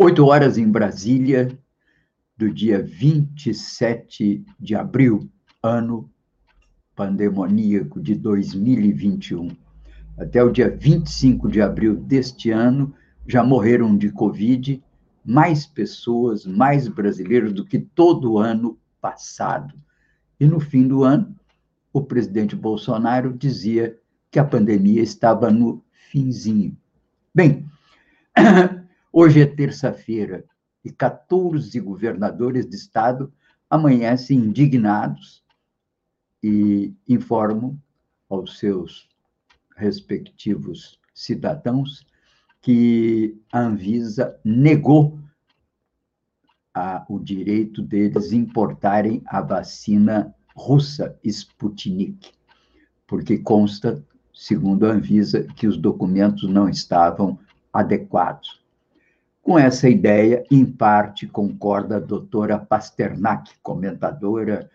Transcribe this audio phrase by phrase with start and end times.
[0.00, 1.58] Oito horas em Brasília,
[2.36, 5.28] do dia 27 de abril,
[5.60, 6.08] ano
[6.94, 9.48] pandemoníaco de 2021.
[10.16, 12.94] Até o dia 25 de abril deste ano,
[13.26, 14.80] já morreram de Covid
[15.24, 19.74] mais pessoas, mais brasileiros do que todo ano passado.
[20.38, 21.34] E no fim do ano,
[21.92, 23.98] o presidente Bolsonaro dizia
[24.30, 26.76] que a pandemia estava no finzinho.
[27.34, 27.66] Bem,
[29.12, 30.44] hoje é terça-feira
[30.84, 33.32] e 14 governadores de estado
[33.68, 35.44] amanhecem indignados
[36.42, 37.78] e informam
[38.28, 39.08] aos seus
[39.76, 42.06] respectivos cidadãos
[42.60, 45.18] que a Anvisa negou
[46.74, 52.32] a, o direito deles importarem a vacina russa Sputnik,
[53.06, 57.38] porque consta, segundo a Anvisa, que os documentos não estavam
[57.72, 58.60] adequados.
[59.48, 64.70] Com essa ideia, em parte, concorda a doutora Pasternak, comentadora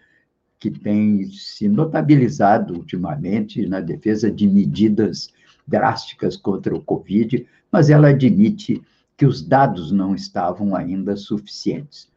[0.57, 5.31] que tem se notabilizado ultimamente na defesa de medidas
[5.67, 8.81] drásticas contra o Covid, mas ela admite
[9.15, 12.09] que os dados não estavam ainda suficientes.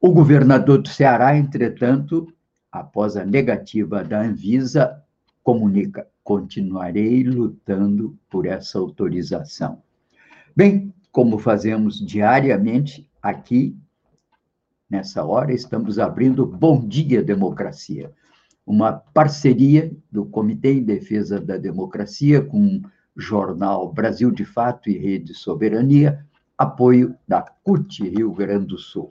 [0.00, 2.32] O governador do Ceará, entretanto,
[2.70, 5.02] após a negativa da Anvisa,
[5.42, 9.82] comunica: continuarei lutando por essa autorização.
[10.54, 13.74] Bem, como fazemos diariamente aqui,
[14.90, 18.12] nessa hora, estamos abrindo Bom Dia Democracia,
[18.66, 22.82] uma parceria do Comitê em Defesa da Democracia com o
[23.16, 26.22] jornal Brasil de Fato e Rede Soberania,
[26.58, 29.10] apoio da CUT Rio Grande do Sul.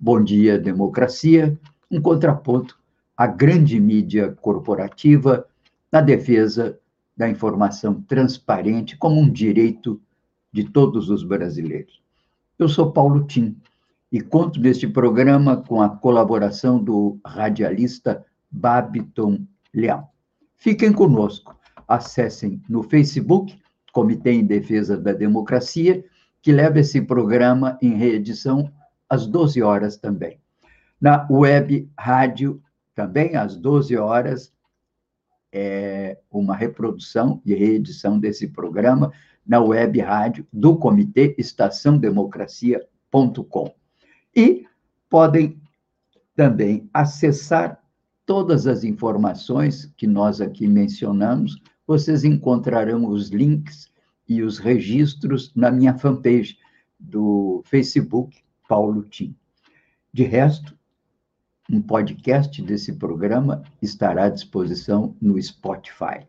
[0.00, 1.56] Bom Dia Democracia,
[1.88, 2.76] um contraponto
[3.16, 5.46] à grande mídia corporativa
[5.92, 6.76] na defesa
[7.16, 10.02] da informação transparente como um direito
[10.56, 12.02] de todos os brasileiros.
[12.58, 13.60] Eu sou Paulo Tim
[14.10, 20.08] e conto neste programa com a colaboração do radialista Babiton Leão.
[20.56, 21.54] Fiquem conosco,
[21.86, 23.60] acessem no Facebook
[23.92, 26.02] Comitê em Defesa da Democracia,
[26.40, 28.72] que leva esse programa em reedição
[29.10, 30.40] às 12 horas também.
[30.98, 32.62] Na web rádio,
[32.94, 34.50] também às 12 horas,
[35.52, 39.12] é uma reprodução e reedição desse programa
[39.46, 43.74] na web rádio do Comitê estaçãodemocracia.com.
[44.34, 44.66] E
[45.08, 45.60] podem
[46.34, 47.80] também acessar
[48.26, 53.88] todas as informações que nós aqui mencionamos, vocês encontrarão os links
[54.28, 56.58] e os registros na minha fanpage
[56.98, 58.36] do Facebook,
[58.68, 59.36] Paulo Tim.
[60.12, 60.76] De resto,
[61.70, 66.26] um podcast desse programa estará à disposição no Spotify.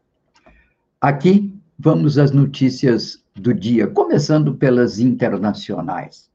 [1.01, 6.29] Aqui vamos às notícias do dia, começando pelas internacionais.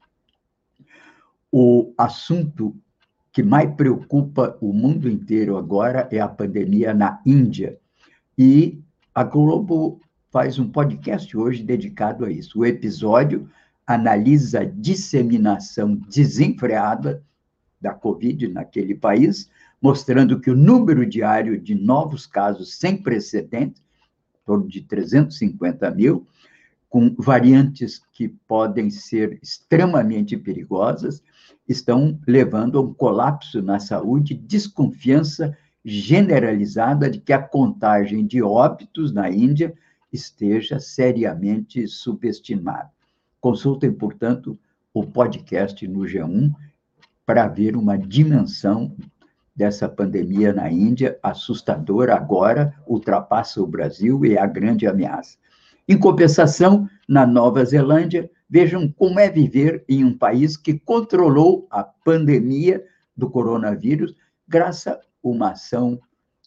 [1.51, 2.75] O assunto
[3.31, 7.77] que mais preocupa o mundo inteiro agora é a pandemia na Índia.
[8.37, 8.79] E
[9.13, 9.99] a Globo
[10.31, 12.59] faz um podcast hoje dedicado a isso.
[12.59, 13.49] O episódio
[13.85, 17.21] analisa a disseminação desenfreada
[17.81, 19.49] da Covid naquele país,
[19.81, 23.82] mostrando que o número diário de novos casos sem precedentes,
[24.45, 26.27] torno de 350 mil,
[26.89, 31.23] com variantes que podem ser extremamente perigosas,
[31.67, 39.11] estão levando a um colapso na saúde, desconfiança generalizada de que a contagem de óbitos
[39.11, 39.73] na Índia
[40.11, 42.91] esteja seriamente subestimada.
[43.41, 44.57] Consultem, portanto,
[44.93, 46.53] o podcast no G1
[47.25, 48.95] para ver uma dimensão
[49.55, 55.37] dessa pandemia na Índia assustadora agora, ultrapassa o Brasil e é a grande ameaça.
[55.87, 61.83] Em compensação, na Nova Zelândia, vejam como é viver em um país que controlou a
[61.83, 62.83] pandemia
[63.15, 64.15] do coronavírus
[64.47, 65.99] graças a uma ação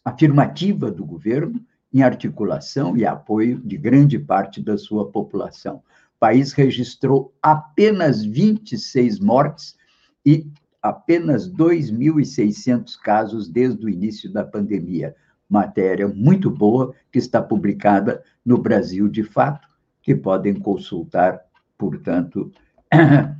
[0.05, 1.61] afirmativa do governo
[1.93, 5.77] em articulação e apoio de grande parte da sua população.
[6.17, 9.77] O país registrou apenas 26 mortes
[10.25, 10.47] e
[10.89, 15.15] apenas 2.600 casos desde o início da pandemia.
[15.49, 19.69] Matéria muito boa que está publicada no Brasil de Fato,
[20.03, 21.47] que podem consultar
[21.77, 22.51] portanto,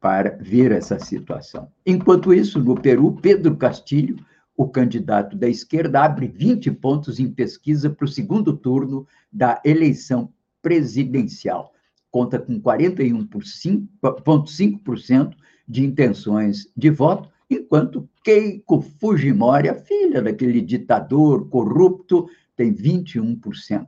[0.00, 1.70] para ver essa situação.
[1.84, 4.16] Enquanto isso, no Peru, Pedro Castilho,
[4.56, 10.32] o candidato da esquerda, abre 20 pontos em pesquisa para o segundo turno da eleição
[10.60, 11.72] presidencial.
[12.10, 15.34] Conta com 41,5%
[15.68, 23.86] de intenções de voto, enquanto Keiko Fujimori, a filha daquele ditador corrupto, tem 21%.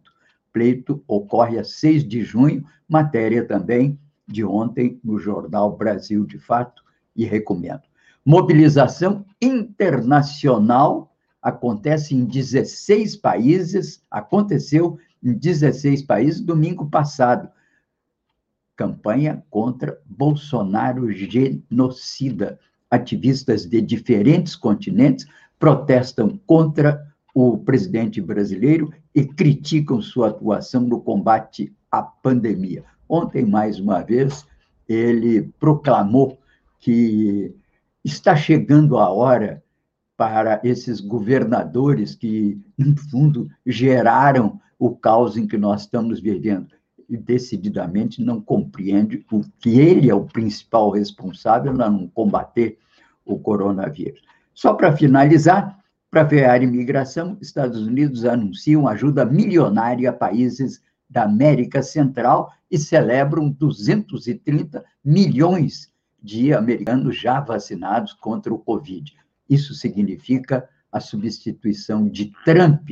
[0.53, 6.83] Pleito ocorre a 6 de junho, matéria também de ontem no jornal Brasil de Fato,
[7.17, 7.83] e recomendo.
[8.25, 11.13] Mobilização internacional
[11.43, 17.49] acontece em 16 países, aconteceu em 16 países domingo passado.
[18.81, 22.59] Campanha contra Bolsonaro genocida.
[22.91, 25.27] Ativistas de diferentes continentes
[25.59, 32.83] protestam contra o presidente brasileiro e criticam sua atuação no combate à pandemia.
[33.07, 34.47] Ontem, mais uma vez,
[34.89, 36.39] ele proclamou
[36.79, 37.55] que
[38.03, 39.63] está chegando a hora
[40.17, 46.80] para esses governadores que, no fundo, geraram o caos em que nós estamos vivendo.
[47.11, 52.79] E decididamente não compreende o que ele é o principal responsável para não combater
[53.25, 54.23] o coronavírus.
[54.55, 55.77] Só para finalizar,
[56.09, 62.79] para frear a imigração, Estados Unidos anunciam ajuda milionária a países da América Central e
[62.79, 65.93] celebram 230 milhões
[66.23, 69.13] de americanos já vacinados contra o Covid.
[69.49, 72.89] Isso significa a substituição de Trump,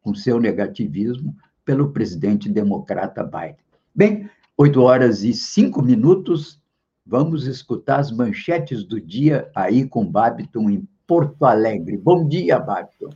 [0.00, 1.34] com seu negativismo,
[1.64, 3.56] pelo presidente democrata Biden.
[3.94, 6.60] Bem, oito horas e cinco minutos,
[7.06, 11.96] vamos escutar as manchetes do dia aí com Babiton em Porto Alegre.
[11.96, 13.10] Bom dia, Babton.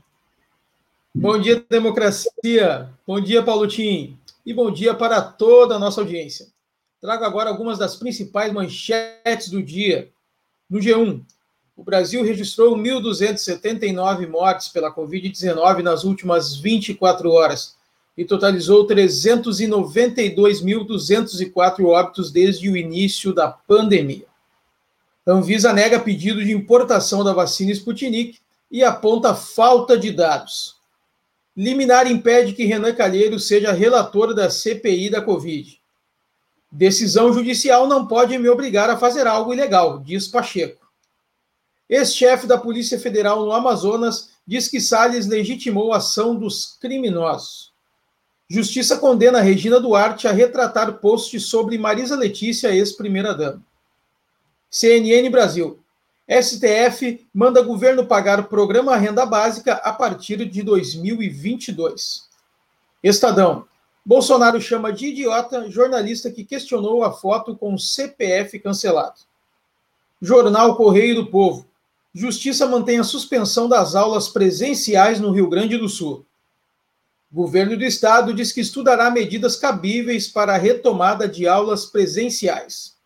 [1.15, 2.91] Bom dia, democracia.
[3.07, 4.19] Bom dia, Paulo Tim.
[4.45, 6.47] E bom dia para toda a nossa audiência.
[7.01, 10.11] Trago agora algumas das principais manchetes do dia.
[10.69, 11.23] No G1,
[11.77, 17.78] o Brasil registrou 1.279 mortes pela Covid-19 nas últimas 24 horas
[18.19, 24.27] e totalizou 392.204 óbitos desde o início da pandemia.
[25.25, 30.75] Anvisa nega pedido de importação da vacina Sputnik e aponta falta de dados.
[31.57, 35.81] Liminar impede que Renan Calheiro seja relator da CPI da Covid.
[36.73, 40.89] Decisão judicial não pode me obrigar a fazer algo ilegal, diz Pacheco.
[41.89, 47.68] Ex-chefe da Polícia Federal no Amazonas diz que Salles legitimou a ação dos criminosos.
[48.51, 53.63] Justiça condena Regina Duarte a retratar post sobre Marisa Letícia, ex-primeira-dama.
[54.71, 55.79] CNN Brasil.
[56.27, 62.27] STF manda governo pagar programa Renda Básica a partir de 2022.
[63.03, 63.67] Estadão.
[64.05, 69.21] Bolsonaro chama de idiota jornalista que questionou a foto com CPF cancelado.
[70.23, 71.67] Jornal Correio do Povo.
[72.15, 76.25] Justiça mantém a suspensão das aulas presenciais no Rio Grande do Sul.
[77.31, 82.97] Governo do Estado diz que estudará medidas cabíveis para a retomada de aulas presenciais.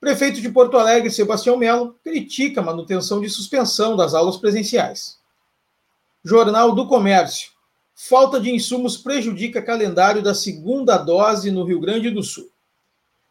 [0.00, 5.18] Prefeito de Porto Alegre, Sebastião Melo, critica a manutenção de suspensão das aulas presenciais.
[6.24, 7.52] Jornal do Comércio.
[7.94, 12.50] Falta de insumos prejudica calendário da segunda dose no Rio Grande do Sul.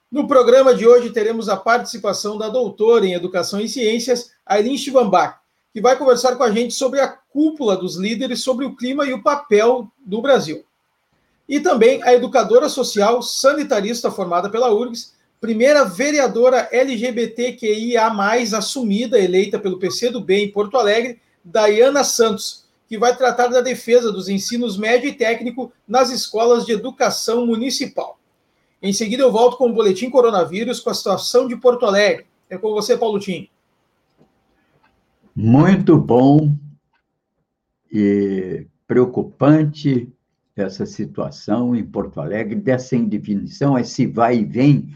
[0.09, 5.39] No programa de hoje teremos a participação da doutora em Educação e Ciências, Aileen Chivambach,
[5.73, 9.13] que vai conversar com a gente sobre a cúpula dos líderes sobre o clima e
[9.13, 10.63] o papel do Brasil.
[11.47, 18.07] E também a educadora social sanitarista formada pela URGS, primeira vereadora LGBTQIA+,
[18.55, 24.29] assumida, eleita pelo PCdoB em Porto Alegre, Dayana Santos, que vai tratar da defesa dos
[24.29, 28.19] ensinos médio e técnico nas escolas de educação municipal.
[28.81, 32.25] Em seguida, eu volto com o boletim coronavírus com a situação de Porto Alegre.
[32.49, 33.47] É com você, Paulo Tim.
[35.35, 36.51] Muito bom
[37.91, 40.11] e preocupante
[40.55, 44.93] essa situação em Porto Alegre, dessa indefinição, esse vai e vem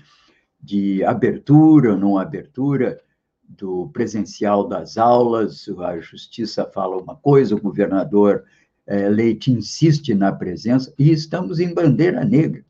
[0.61, 2.99] de abertura ou não abertura
[3.47, 8.43] do presencial das aulas, a justiça fala uma coisa, o governador
[8.87, 12.63] é, Leite insiste na presença, e estamos em bandeira negra.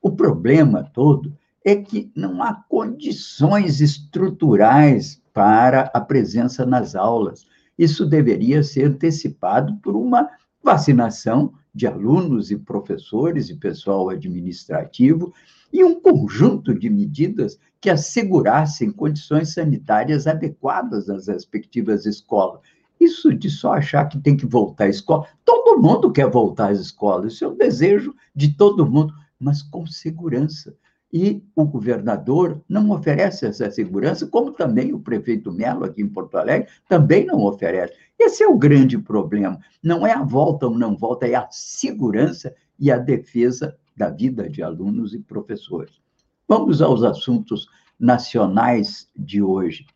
[0.00, 7.46] O problema todo é que não há condições estruturais para a presença nas aulas.
[7.82, 10.30] Isso deveria ser antecipado por uma
[10.62, 15.34] vacinação de alunos e professores e pessoal administrativo
[15.72, 22.60] e um conjunto de medidas que assegurassem condições sanitárias adequadas nas respectivas escolas.
[23.00, 26.78] Isso de só achar que tem que voltar à escola, todo mundo quer voltar às
[26.78, 30.72] escolas, isso é o desejo de todo mundo, mas com segurança.
[31.12, 36.38] E o governador não oferece essa segurança, como também o prefeito Melo, aqui em Porto
[36.38, 37.92] Alegre, também não oferece.
[38.18, 39.58] Esse é o grande problema.
[39.82, 44.48] Não é a volta ou não volta, é a segurança e a defesa da vida
[44.48, 46.00] de alunos e professores.
[46.48, 47.68] Vamos aos assuntos
[48.00, 49.86] nacionais de hoje.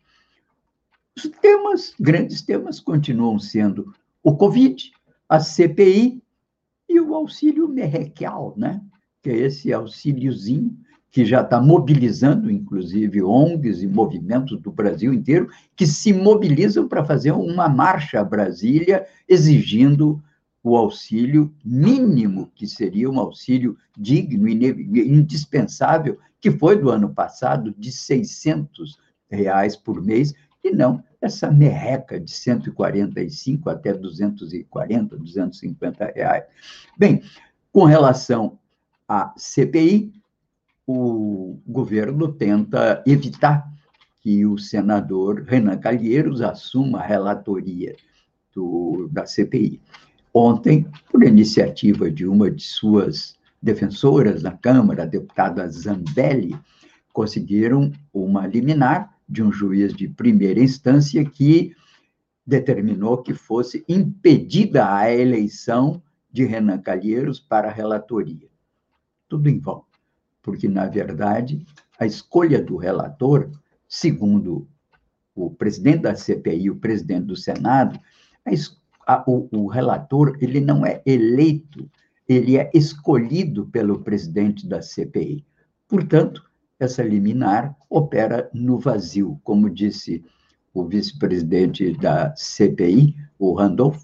[1.15, 4.91] Os temas, grandes temas, continuam sendo o Covid,
[5.27, 6.21] a CPI
[6.87, 8.81] e o auxílio merrequial, né?
[9.21, 10.77] que é esse auxíliozinho
[11.11, 17.05] que já está mobilizando, inclusive, ONGs e movimentos do Brasil inteiro, que se mobilizam para
[17.05, 20.21] fazer uma marcha a Brasília exigindo
[20.63, 24.53] o auxílio mínimo, que seria um auxílio digno e
[25.07, 28.97] indispensável, que foi do ano passado, de 600
[29.29, 30.33] reais por mês,
[30.63, 36.43] e não essa merreca de 145 até 240, 250 reais.
[36.97, 37.23] Bem,
[37.71, 38.59] com relação
[39.07, 40.13] à CPI,
[40.87, 43.69] o governo tenta evitar
[44.21, 47.93] que o senador Renan Calheiros assuma a relatoria
[48.55, 49.81] do, da CPI.
[50.33, 56.57] Ontem, por iniciativa de uma de suas defensoras na Câmara, a deputada Zambelli,
[57.11, 61.75] conseguiram uma liminar de um juiz de primeira instância que
[62.45, 66.01] determinou que fosse impedida a eleição
[66.31, 68.47] de Renan Calheiros para a relatoria.
[69.27, 69.86] Tudo em vão
[70.47, 71.61] porque, na verdade,
[71.99, 73.51] a escolha do relator,
[73.85, 74.65] segundo
[75.35, 77.99] o presidente da CPI e o presidente do Senado,
[79.05, 81.91] a, o, o relator ele não é eleito,
[82.29, 85.45] ele é escolhido pelo presidente da CPI.
[85.85, 86.49] Portanto,
[86.79, 90.23] essa liminar opera no vazio, como disse
[90.73, 94.01] o vice-presidente da CPI, o Randolph,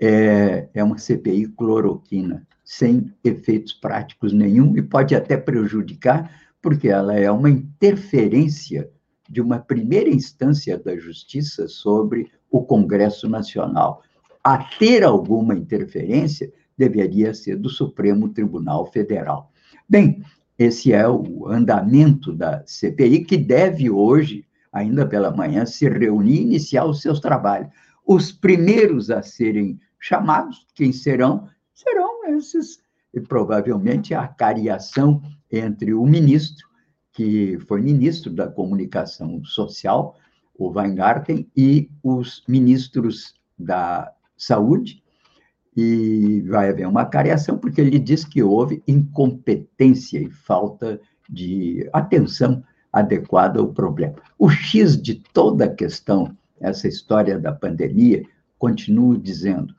[0.00, 7.18] é, é uma CPI cloroquina sem efeitos práticos nenhum e pode até prejudicar, porque ela
[7.18, 8.90] é uma interferência
[9.26, 14.02] de uma primeira instância da justiça sobre o Congresso Nacional.
[14.44, 19.50] A ter alguma interferência deveria ser do Supremo Tribunal Federal.
[19.88, 20.22] Bem,
[20.58, 26.42] esse é o andamento da CPI, que deve hoje, ainda pela manhã, se reunir e
[26.42, 27.70] iniciar os seus trabalhos.
[28.06, 31.48] Os primeiros a serem chamados, quem serão?
[31.78, 32.17] serão
[33.12, 36.66] e provavelmente a cariação entre o ministro,
[37.12, 40.16] que foi ministro da Comunicação Social,
[40.56, 45.02] o Weingarten, e os ministros da Saúde,
[45.76, 52.62] e vai haver uma cariação, porque ele diz que houve incompetência e falta de atenção
[52.92, 54.16] adequada ao problema.
[54.38, 58.24] O X de toda a questão, essa história da pandemia,
[58.58, 59.74] continuo dizendo,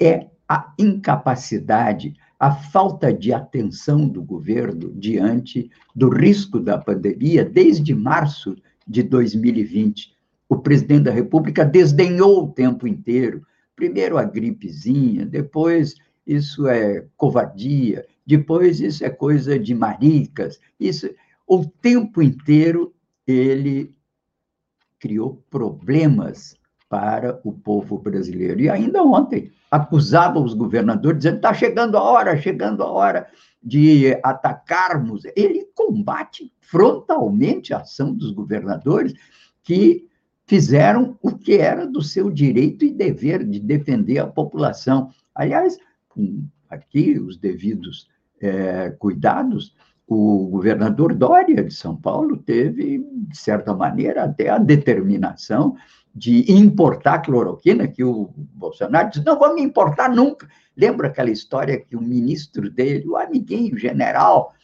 [0.00, 7.92] é a incapacidade, a falta de atenção do governo diante do risco da pandemia desde
[7.92, 8.54] março
[8.86, 10.14] de 2020.
[10.48, 13.44] O presidente da República desdenhou o tempo inteiro.
[13.74, 20.60] Primeiro a gripezinha, depois isso é covardia, depois isso é coisa de maricas.
[20.78, 21.10] Isso
[21.48, 22.94] o tempo inteiro
[23.26, 23.92] ele
[25.00, 26.54] criou problemas
[26.88, 28.60] para o povo brasileiro.
[28.60, 33.26] E ainda ontem acusava os governadores, dizendo: está chegando a hora, chegando a hora
[33.62, 35.22] de atacarmos.
[35.34, 39.14] Ele combate frontalmente a ação dos governadores
[39.62, 40.06] que
[40.46, 45.10] fizeram o que era do seu direito e dever de defender a população.
[45.34, 48.08] Aliás, com aqui os devidos
[48.40, 49.74] é, cuidados,
[50.06, 55.76] o governador Dória de São Paulo teve, de certa maneira, até a determinação
[56.14, 60.48] de importar cloroquina, que o Bolsonaro disse, não vamos importar nunca.
[60.76, 64.54] Lembra aquela história que o ministro dele, o amiguinho, general,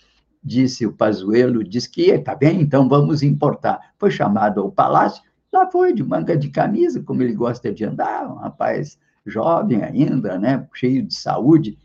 [0.42, 3.92] disse, o Pazuello, disse que, tá bem, então vamos importar.
[3.98, 8.30] Foi chamado ao palácio, lá foi, de manga de camisa, como ele gosta de andar,
[8.30, 11.76] um rapaz jovem ainda, né, cheio de saúde,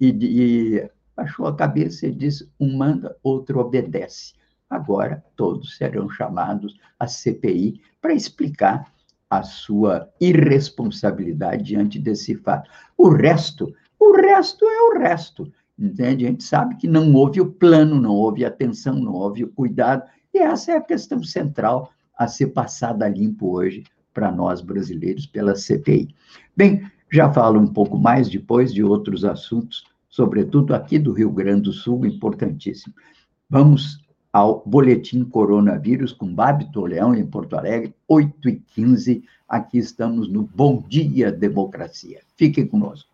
[0.00, 4.34] e, e baixou a cabeça e disse, um manda, outro obedece.
[4.70, 8.92] Agora todos serão chamados à CPI para explicar
[9.30, 12.70] a sua irresponsabilidade diante desse fato.
[12.96, 16.26] O resto, o resto é o resto, entende?
[16.26, 20.02] A gente sabe que não houve o plano, não houve atenção, não houve o cuidado,
[20.32, 25.26] e essa é a questão central a ser passada a limpo hoje para nós brasileiros
[25.26, 26.08] pela CPI.
[26.56, 31.62] Bem, já falo um pouco mais depois de outros assuntos, sobretudo aqui do Rio Grande
[31.62, 32.94] do Sul, importantíssimo.
[33.48, 33.98] Vamos
[34.32, 40.42] ao Boletim Coronavírus com Babito Leão, em Porto Alegre, 8 e 15 Aqui estamos no
[40.42, 42.20] Bom Dia Democracia.
[42.36, 43.08] Fiquem conosco.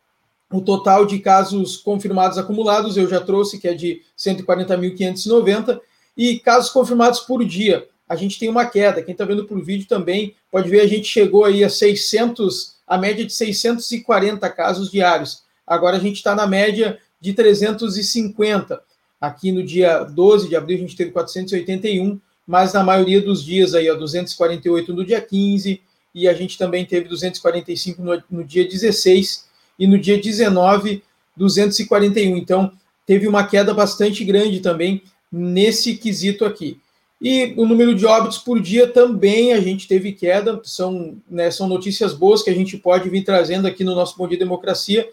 [0.51, 5.79] O total de casos confirmados acumulados eu já trouxe, que é de 140.590,
[6.17, 9.01] e casos confirmados por dia a gente tem uma queda.
[9.01, 12.97] Quem está vendo por vídeo também pode ver, a gente chegou aí a 600, a
[12.97, 15.43] média de 640 casos diários.
[15.65, 18.81] Agora a gente está na média de 350.
[19.19, 23.73] Aqui no dia 12 de abril a gente teve 481, mas na maioria dos dias
[23.73, 25.81] aí, ó, 248 no dia 15,
[26.15, 29.45] e a gente também teve 245 no, no dia 16,
[29.77, 31.03] e no dia 19,
[31.35, 32.37] 241.
[32.37, 32.71] Então,
[33.05, 36.79] teve uma queda bastante grande também nesse quesito aqui.
[37.19, 41.67] E o número de óbitos por dia também a gente teve queda, são, né, são
[41.67, 45.09] notícias boas que a gente pode vir trazendo aqui no nosso Bom Dia Democracia.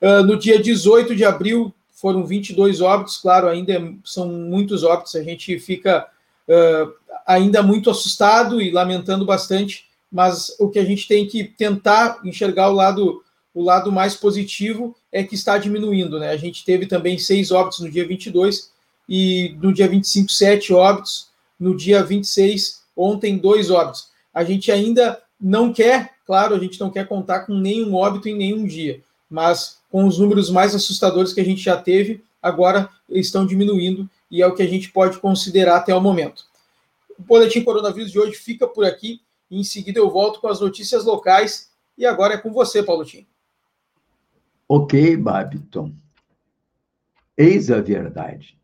[0.00, 5.16] Uh, no dia 18 de abril foram 22 óbitos, claro, ainda é, são muitos óbitos,
[5.16, 6.06] a gente fica
[6.46, 6.92] uh,
[7.26, 12.68] ainda muito assustado e lamentando bastante, mas o que a gente tem que tentar enxergar
[12.68, 16.28] o lado, o lado mais positivo é que está diminuindo, né?
[16.28, 18.70] A gente teve também seis óbitos no dia 22
[19.08, 24.10] e no dia 25, sete óbitos no dia 26, ontem, dois óbitos.
[24.32, 28.36] A gente ainda não quer, claro, a gente não quer contar com nenhum óbito em
[28.36, 33.46] nenhum dia, mas com os números mais assustadores que a gente já teve, agora estão
[33.46, 36.44] diminuindo e é o que a gente pode considerar até o momento.
[37.18, 39.20] O boletim coronavírus de hoje fica por aqui.
[39.50, 43.26] Em seguida eu volto com as notícias locais e agora é com você, Paulo Tim.
[44.68, 45.92] Ok, Babiton.
[47.36, 48.55] Eis a verdade.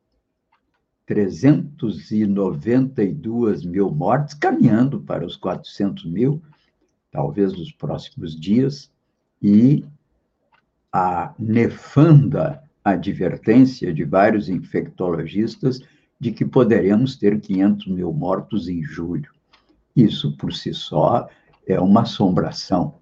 [1.07, 6.41] 392 mil mortes, caminhando para os 400 mil,
[7.11, 8.91] talvez nos próximos dias,
[9.41, 9.85] e
[10.93, 15.81] a nefanda advertência de vários infectologistas
[16.19, 19.31] de que poderemos ter 500 mil mortos em julho.
[19.95, 21.29] Isso, por si só,
[21.67, 22.95] é uma assombração,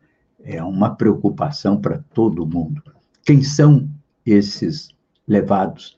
[0.42, 2.82] é uma preocupação para todo mundo.
[3.24, 3.88] Quem são
[4.24, 4.88] esses
[5.26, 5.96] levados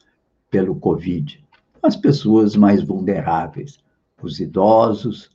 [0.50, 1.41] pelo Covid?
[1.83, 3.79] As pessoas mais vulneráveis,
[4.23, 5.31] os idosos,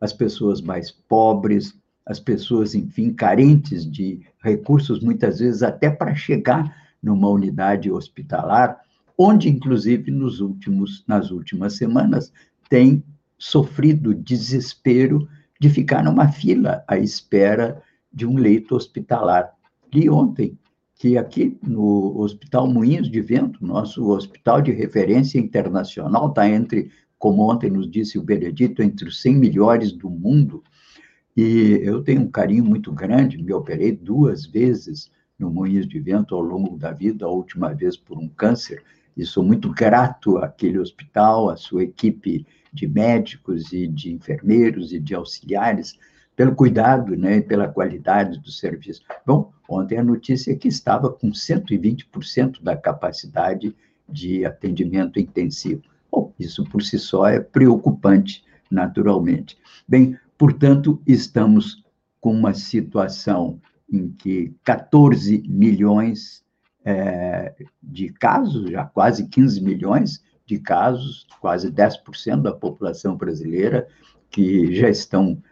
[0.00, 6.76] as pessoas mais pobres, as pessoas, enfim, carentes de recursos, muitas vezes até para chegar
[7.02, 8.80] numa unidade hospitalar,
[9.16, 12.32] onde, inclusive, nos últimos, nas últimas semanas,
[12.68, 13.02] tem
[13.38, 15.28] sofrido desespero
[15.60, 19.52] de ficar numa fila à espera de um leito hospitalar.
[19.92, 20.58] E ontem,
[21.04, 27.42] que aqui no Hospital Moinhos de Vento, nosso hospital de referência internacional, está entre, como
[27.42, 30.64] ontem nos disse o Benedito, entre os 100 melhores do mundo.
[31.36, 36.34] E eu tenho um carinho muito grande, me operei duas vezes no Moinhos de Vento
[36.34, 38.82] ao longo da vida, a última vez por um câncer,
[39.14, 44.98] e sou muito grato àquele hospital, à sua equipe de médicos e de enfermeiros e
[44.98, 45.98] de auxiliares,
[46.36, 49.02] pelo cuidado né, e pela qualidade do serviço.
[49.24, 53.74] Bom, ontem a notícia é que estava com 120% da capacidade
[54.08, 55.82] de atendimento intensivo.
[56.10, 59.56] Bom, isso por si só é preocupante, naturalmente.
[59.86, 61.84] Bem, portanto, estamos
[62.20, 66.44] com uma situação em que 14 milhões
[66.84, 73.88] é, de casos, já quase 15 milhões de casos, quase 10% da população brasileira,
[74.30, 75.42] que já estão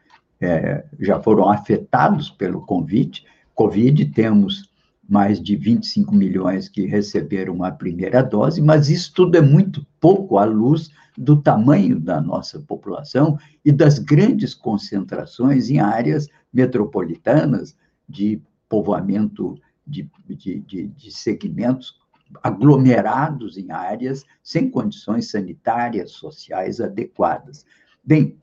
[0.43, 3.25] é, já foram afetados pelo Covid.
[3.55, 4.71] Covid, temos
[5.09, 10.39] mais de 25 milhões que receberam uma primeira dose, mas isso tudo é muito pouco
[10.39, 17.77] à luz do tamanho da nossa população e das grandes concentrações em áreas metropolitanas
[18.09, 19.55] de povoamento
[19.87, 22.01] de, de, de, de segmentos
[22.43, 27.67] aglomerados em áreas sem condições sanitárias, sociais adequadas.
[28.03, 28.39] Bem,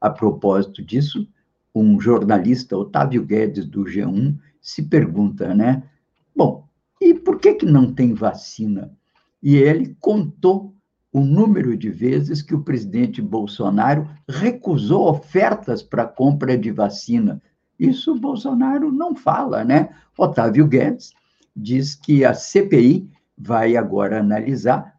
[0.00, 1.28] a propósito disso,
[1.74, 5.82] um jornalista, Otávio Guedes, do G1, se pergunta, né?
[6.34, 6.66] Bom,
[7.00, 8.90] e por que, que não tem vacina?
[9.42, 10.74] E ele contou
[11.12, 17.42] o número de vezes que o presidente Bolsonaro recusou ofertas para compra de vacina.
[17.78, 19.88] Isso Bolsonaro não fala, né?
[20.16, 21.12] Otávio Guedes
[21.56, 24.94] diz que a CPI vai agora analisar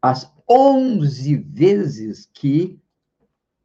[0.00, 2.78] as 11 vezes que,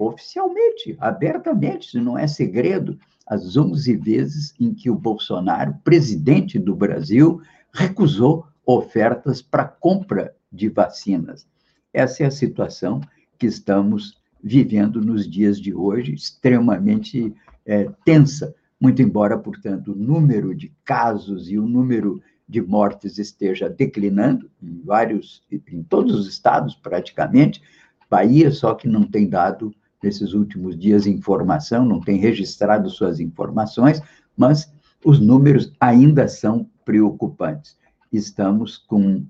[0.05, 6.75] oficialmente, abertamente, se não é segredo, as 11 vezes em que o Bolsonaro, presidente do
[6.75, 7.41] Brasil,
[7.73, 11.47] recusou ofertas para compra de vacinas.
[11.93, 13.01] Essa é a situação
[13.37, 17.33] que estamos vivendo nos dias de hoje, extremamente
[17.65, 23.69] é, tensa, muito embora, portanto, o número de casos e o número de mortes esteja
[23.69, 27.61] declinando em vários, em todos os estados praticamente.
[28.09, 34.01] Bahia só que não tem dado nesses últimos dias informação, não tem registrado suas informações,
[34.35, 34.69] mas
[35.03, 37.77] os números ainda são preocupantes.
[38.11, 39.23] Estamos com,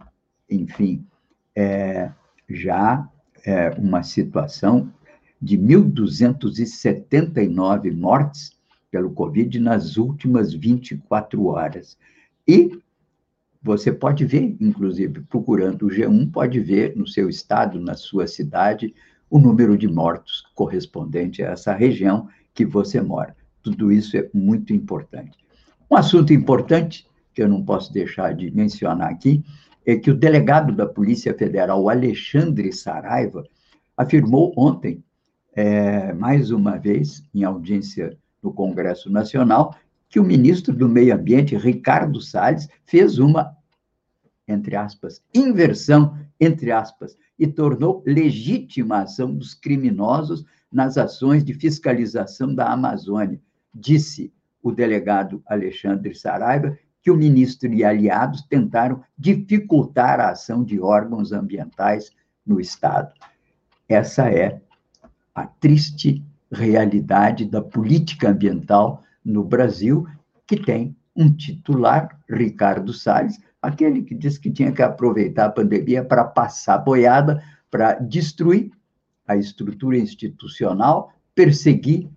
[0.49, 1.05] enfim,
[1.55, 2.09] é,
[2.49, 3.07] já
[3.45, 4.89] é, uma situação
[5.41, 8.51] de 1.279 mortes
[8.89, 11.97] pelo Covid nas últimas 24 horas.
[12.47, 12.79] E
[13.61, 18.93] você pode ver, inclusive, procurando o G1, pode ver no seu estado, na sua cidade,
[19.33, 23.35] o número de mortos correspondente a essa região que você mora.
[23.63, 25.39] Tudo isso é muito importante.
[25.89, 29.43] Um assunto importante, que eu não posso deixar de mencionar aqui,
[29.83, 33.43] é que o delegado da Polícia Federal, Alexandre Saraiva,
[33.97, 35.03] afirmou ontem,
[35.55, 39.75] é, mais uma vez, em audiência no Congresso Nacional,
[40.09, 43.57] que o ministro do Meio Ambiente, Ricardo Salles, fez uma,
[44.47, 51.53] entre aspas, inversão, entre aspas, e tornou legítima a ação dos criminosos nas ações de
[51.53, 53.39] fiscalização da Amazônia,
[53.73, 60.79] disse o delegado Alexandre Saraiva, que o ministro e aliados tentaram dificultar a ação de
[60.79, 62.11] órgãos ambientais
[62.45, 63.11] no Estado.
[63.89, 64.61] Essa é
[65.35, 70.07] a triste realidade da política ambiental no Brasil,
[70.47, 76.03] que tem um titular, Ricardo Salles, aquele que disse que tinha que aproveitar a pandemia
[76.03, 78.69] para passar boiada, para destruir
[79.25, 82.09] a estrutura institucional, perseguir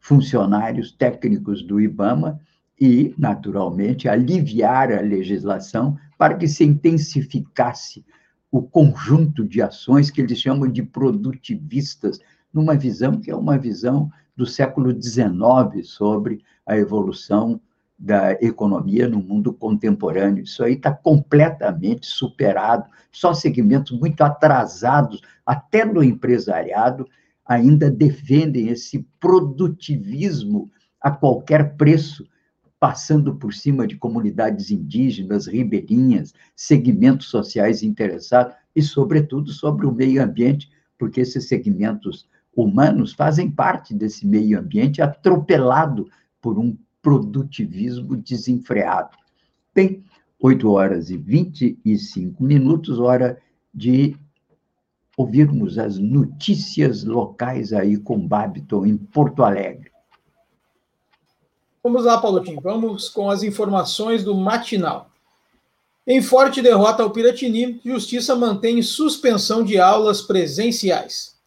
[0.00, 2.40] funcionários técnicos do IBAMA
[2.80, 8.04] e, naturalmente, aliviar a legislação para que se intensificasse
[8.50, 12.18] o conjunto de ações que eles chamam de produtivistas,
[12.52, 17.60] numa visão que é uma visão do século XIX sobre a evolução
[17.98, 20.44] da economia no mundo contemporâneo.
[20.44, 22.88] Isso aí está completamente superado.
[23.10, 27.08] Só segmentos muito atrasados, até no empresariado,
[27.44, 32.26] ainda defendem esse produtivismo a qualquer preço,
[32.80, 40.22] passando por cima de comunidades indígenas, ribeirinhas, segmentos sociais interessados e, sobretudo, sobre o meio
[40.22, 46.08] ambiente, porque esses segmentos humanos fazem parte desse meio ambiente atropelado
[46.40, 49.10] por um produtivismo desenfreado.
[49.74, 50.02] Bem,
[50.40, 53.38] 8 horas e 25 minutos, hora
[53.72, 54.16] de
[55.16, 59.92] ouvirmos as notícias locais aí com Babiton em Porto Alegre.
[61.82, 65.10] Vamos lá, Paulotinho, vamos com as informações do matinal.
[66.06, 71.38] Em forte derrota ao Piratini, Justiça mantém suspensão de aulas presenciais.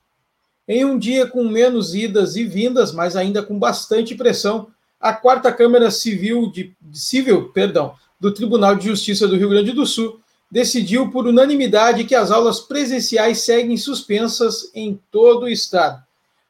[0.68, 4.68] Em um dia com menos idas e vindas, mas ainda com bastante pressão,
[5.00, 9.86] a quarta Câmara Civil, de, Civil perdão, do Tribunal de Justiça do Rio Grande do
[9.86, 16.02] Sul decidiu por unanimidade que as aulas presenciais seguem suspensas em todo o estado.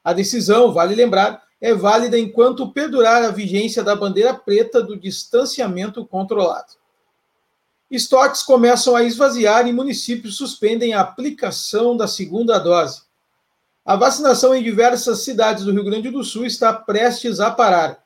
[0.02, 6.06] A decisão, vale lembrar, é válida enquanto perdurar a vigência da bandeira preta do distanciamento
[6.06, 6.78] controlado.
[7.90, 13.02] Estoques começam a esvaziar e municípios suspendem a aplicação da segunda dose.
[13.84, 17.98] A vacinação em diversas cidades do Rio Grande do Sul está prestes a parar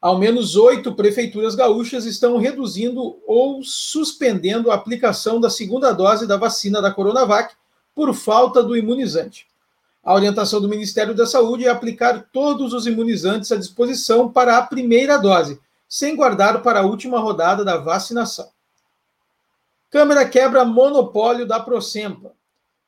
[0.00, 6.36] ao menos oito prefeituras gaúchas estão reduzindo ou suspendendo a aplicação da segunda dose da
[6.36, 7.54] vacina da Coronavac
[7.94, 9.46] por falta do imunizante.
[10.04, 14.62] A orientação do Ministério da Saúde é aplicar todos os imunizantes à disposição para a
[14.62, 18.48] primeira dose, sem guardar para a última rodada da vacinação.
[19.90, 22.32] Câmara quebra monopólio da Procempa.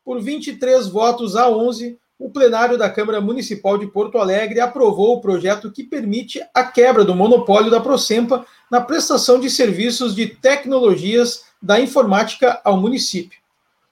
[0.05, 5.21] Por 23 votos a 11, o plenário da Câmara Municipal de Porto Alegre aprovou o
[5.21, 11.45] projeto que permite a quebra do monopólio da Procempa na prestação de serviços de tecnologias
[11.63, 13.39] da informática ao município.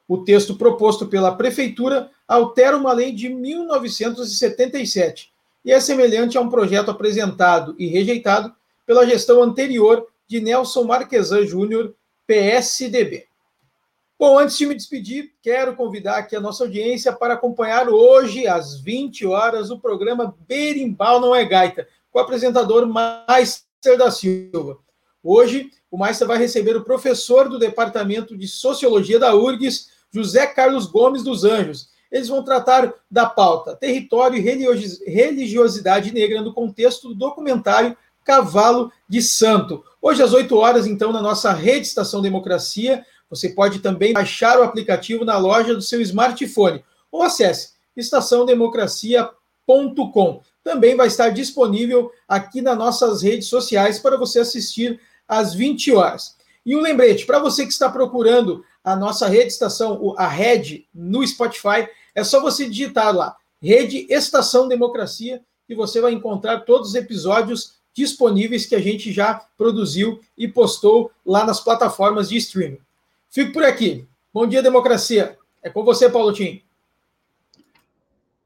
[0.08, 5.30] O texto proposto pela Prefeitura altera uma lei de 1977
[5.64, 8.52] e é semelhante a um projeto apresentado e rejeitado
[8.84, 11.94] pela gestão anterior de Nelson Marquesan Júnior,
[12.26, 13.26] PSDB.
[14.18, 18.80] Bom, antes de me despedir, quero convidar aqui a nossa audiência para acompanhar hoje, às
[18.80, 24.78] 20 horas, o programa Berimbau Não é Gaita, com o apresentador Meister da Silva.
[25.22, 30.86] Hoje, o Meister vai receber o professor do Departamento de Sociologia da URGS, José Carlos
[30.86, 31.90] Gomes dos Anjos.
[32.10, 39.20] Eles vão tratar da pauta Território e Religiosidade Negra no contexto do documentário Cavalo de
[39.20, 39.84] Santo.
[40.00, 44.62] Hoje, às 8 horas, então, na nossa rede Estação Democracia, você pode também baixar o
[44.62, 50.42] aplicativo na loja do seu smartphone ou acesse estaçãodemocracia.com.
[50.62, 56.36] Também vai estar disponível aqui nas nossas redes sociais para você assistir às 20 horas.
[56.64, 61.26] E um lembrete, para você que está procurando a nossa rede estação, a Rede, no
[61.26, 66.94] Spotify, é só você digitar lá, Rede Estação Democracia, e você vai encontrar todos os
[66.94, 72.78] episódios disponíveis que a gente já produziu e postou lá nas plataformas de streaming.
[73.36, 74.08] Fico por aqui.
[74.32, 75.36] Bom dia, democracia.
[75.62, 76.62] É com você, Paulo Tim.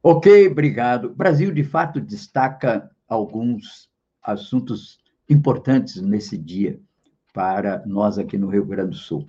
[0.02, 1.04] Ok, obrigado.
[1.04, 3.88] O Brasil, de fato, destaca alguns
[4.20, 4.98] assuntos
[5.28, 6.80] importantes nesse dia
[7.32, 9.28] para nós aqui no Rio Grande do Sul.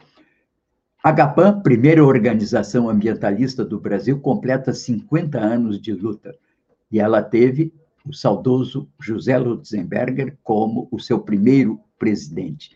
[1.04, 6.36] A GAPAM, primeira organização ambientalista do Brasil, completa 50 anos de luta
[6.92, 7.72] e ela teve
[8.04, 12.76] o saudoso José Lutzenberger como o seu primeiro presidente.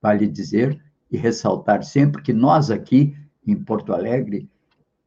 [0.00, 0.80] Vale dizer
[1.12, 3.14] e ressaltar sempre que nós aqui
[3.46, 4.48] em Porto Alegre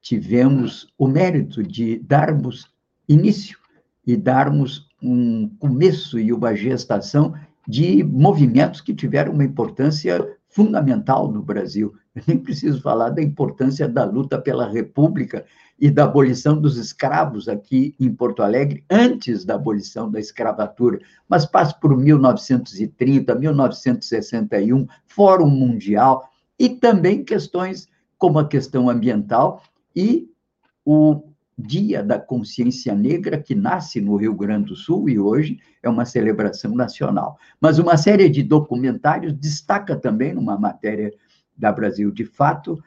[0.02, 2.70] tivemos o mérito de darmos
[3.10, 3.58] início
[4.06, 7.34] e darmos um começo e uma gestação
[7.68, 11.96] de movimentos que tiveram uma importância fundamental no Brasil.
[12.16, 15.44] Eu nem preciso falar da importância da luta pela República
[15.80, 21.46] e da abolição dos escravos aqui em Porto Alegre, antes da abolição da escravatura, mas
[21.46, 29.62] passa por 1930, 1961, Fórum Mundial, e também questões como a questão ambiental
[29.94, 30.30] e
[30.86, 31.24] o
[31.58, 36.04] Dia da Consciência Negra, que nasce no Rio Grande do Sul e hoje é uma
[36.04, 37.38] celebração nacional.
[37.62, 41.14] Mas uma série de documentários destaca também, numa matéria
[41.58, 42.82] da Brasil de Fato,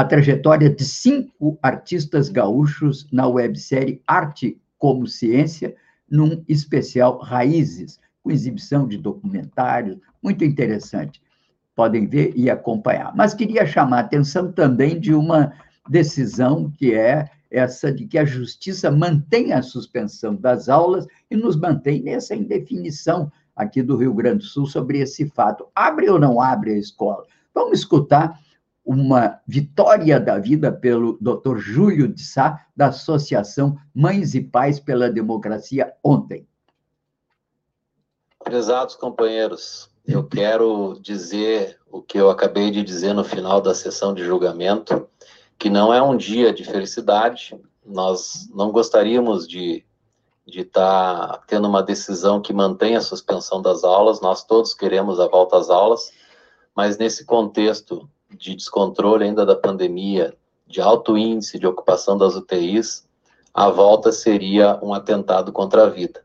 [0.00, 5.76] a trajetória de cinco artistas gaúchos na websérie Arte como Ciência,
[6.10, 11.20] num especial Raízes, com exibição de documentários, muito interessante.
[11.74, 13.14] Podem ver e acompanhar.
[13.14, 15.52] Mas queria chamar a atenção também de uma
[15.86, 21.56] decisão que é essa de que a justiça mantém a suspensão das aulas e nos
[21.56, 25.66] mantém nessa indefinição aqui do Rio Grande do Sul sobre esse fato.
[25.74, 27.26] Abre ou não abre a escola?
[27.52, 28.40] Vamos escutar
[28.90, 31.58] uma vitória da vida pelo Dr.
[31.58, 36.44] Júlio de Sá, da Associação Mães e Pais pela Democracia, ontem.
[38.42, 44.12] Prezados companheiros, eu quero dizer o que eu acabei de dizer no final da sessão
[44.12, 45.08] de julgamento,
[45.56, 49.86] que não é um dia de felicidade, nós não gostaríamos de
[50.44, 55.20] de estar tá tendo uma decisão que mantenha a suspensão das aulas, nós todos queremos
[55.20, 56.10] a volta às aulas,
[56.74, 60.34] mas nesse contexto de descontrole ainda da pandemia,
[60.66, 63.08] de alto índice de ocupação das UTIs,
[63.52, 66.22] a volta seria um atentado contra a vida.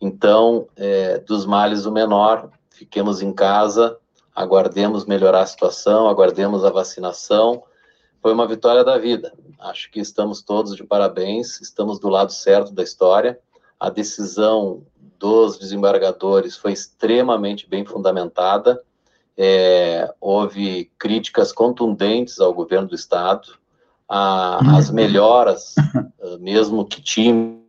[0.00, 3.98] Então, é, dos males o menor, fiquemos em casa,
[4.34, 7.62] aguardemos melhorar a situação, aguardemos a vacinação.
[8.20, 9.32] Foi uma vitória da vida.
[9.58, 13.38] Acho que estamos todos de parabéns, estamos do lado certo da história.
[13.78, 14.82] A decisão
[15.18, 18.82] dos desembargadores foi extremamente bem fundamentada
[19.36, 23.48] é, houve críticas contundentes ao governo do Estado,
[24.08, 25.74] a, as melhoras,
[26.40, 27.61] mesmo que tinham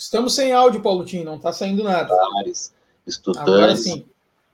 [0.00, 2.10] Estamos sem áudio, Paulo Tim, não está saindo nada.
[3.06, 4.02] Estudantes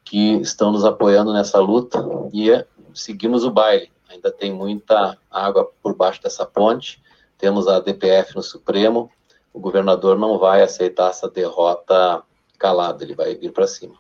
[0.05, 2.05] que estão nos apoiando nessa luta
[2.35, 3.89] e seguimos o baile.
[4.11, 7.01] Ainda tem muita água por baixo dessa ponte.
[7.39, 9.09] Temos a DPF no Supremo.
[9.55, 12.25] O governador não vai aceitar essa derrota
[12.59, 13.95] calado, ele vai vir para cima.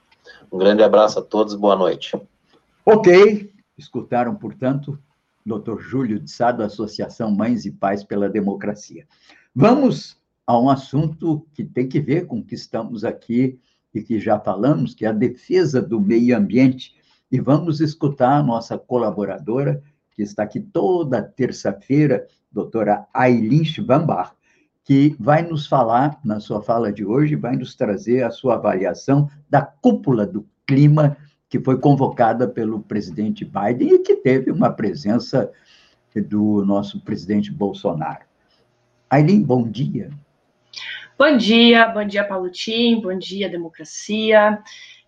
[0.50, 2.20] Um grande abraço a todos, boa noite.
[2.84, 4.98] Ok, escutaram, portanto,
[5.44, 5.78] Dr.
[5.78, 9.06] Júlio de Sá, da Associação Mães e Pais pela Democracia.
[9.54, 13.58] Vamos a um assunto que tem que ver com o que estamos aqui
[13.92, 16.94] e que já falamos, que é a defesa do meio ambiente.
[17.32, 19.82] E vamos escutar a nossa colaboradora,
[20.12, 24.32] que está aqui toda terça-feira, doutora Aileen Schwambach,
[24.84, 29.28] que vai nos falar, na sua fala de hoje, vai nos trazer a sua avaliação
[29.50, 31.16] da cúpula do clima
[31.48, 35.50] que foi convocada pelo presidente Biden e que teve uma presença
[36.28, 38.24] do nosso presidente Bolsonaro.
[39.10, 40.10] Aileen, bom dia.
[41.18, 44.62] Bom dia, bom dia, Tim, bom dia, democracia.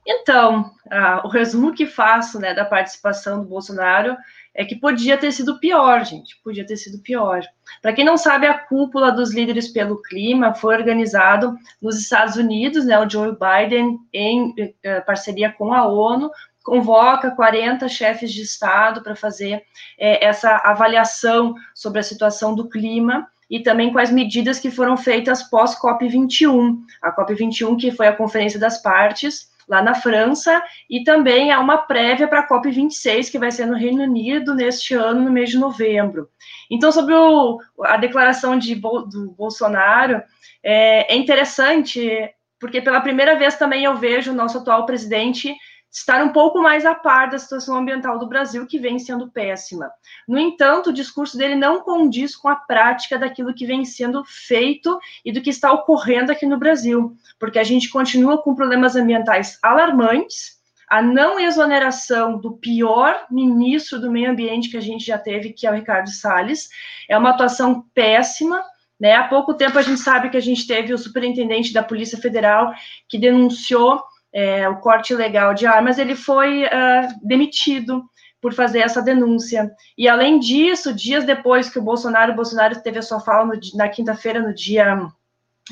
[0.06, 4.16] Então, ah, o resumo que faço né, da participação do Bolsonaro
[4.54, 7.42] é que podia ter sido pior, gente, podia ter sido pior.
[7.82, 12.86] Para quem não sabe, a cúpula dos líderes pelo clima foi organizado nos Estados Unidos,
[12.86, 16.30] né, o Joe Biden, em eh, parceria com a ONU,
[16.64, 19.62] convoca 40 chefes de Estado para fazer
[19.98, 25.48] eh, essa avaliação sobre a situação do clima e também as medidas que foram feitas
[25.48, 26.78] pós-COP21.
[27.02, 31.78] A COP21, que foi a Conferência das Partes, lá na França, e também há uma
[31.78, 35.58] prévia para a COP26, que vai ser no Reino Unido neste ano, no mês de
[35.58, 36.28] novembro.
[36.70, 40.22] Então, sobre o, a declaração de, do Bolsonaro,
[40.62, 42.10] é, é interessante,
[42.58, 45.54] porque pela primeira vez também eu vejo o nosso atual presidente
[45.90, 49.90] estar um pouco mais a par da situação ambiental do Brasil, que vem sendo péssima.
[50.26, 54.98] No entanto, o discurso dele não condiz com a prática daquilo que vem sendo feito
[55.24, 59.58] e do que está ocorrendo aqui no Brasil, porque a gente continua com problemas ambientais
[59.62, 65.52] alarmantes, a não exoneração do pior ministro do meio ambiente que a gente já teve,
[65.52, 66.68] que é o Ricardo Salles,
[67.08, 68.62] é uma atuação péssima.
[68.98, 69.14] Né?
[69.14, 72.72] Há pouco tempo a gente sabe que a gente teve o superintendente da Polícia Federal
[73.06, 74.02] que denunciou
[74.38, 78.04] é, o corte ilegal de armas, ele foi uh, demitido
[78.40, 79.68] por fazer essa denúncia.
[79.96, 83.60] E além disso, dias depois que o Bolsonaro, o Bolsonaro teve a sua fala no,
[83.74, 85.08] na quinta-feira, no dia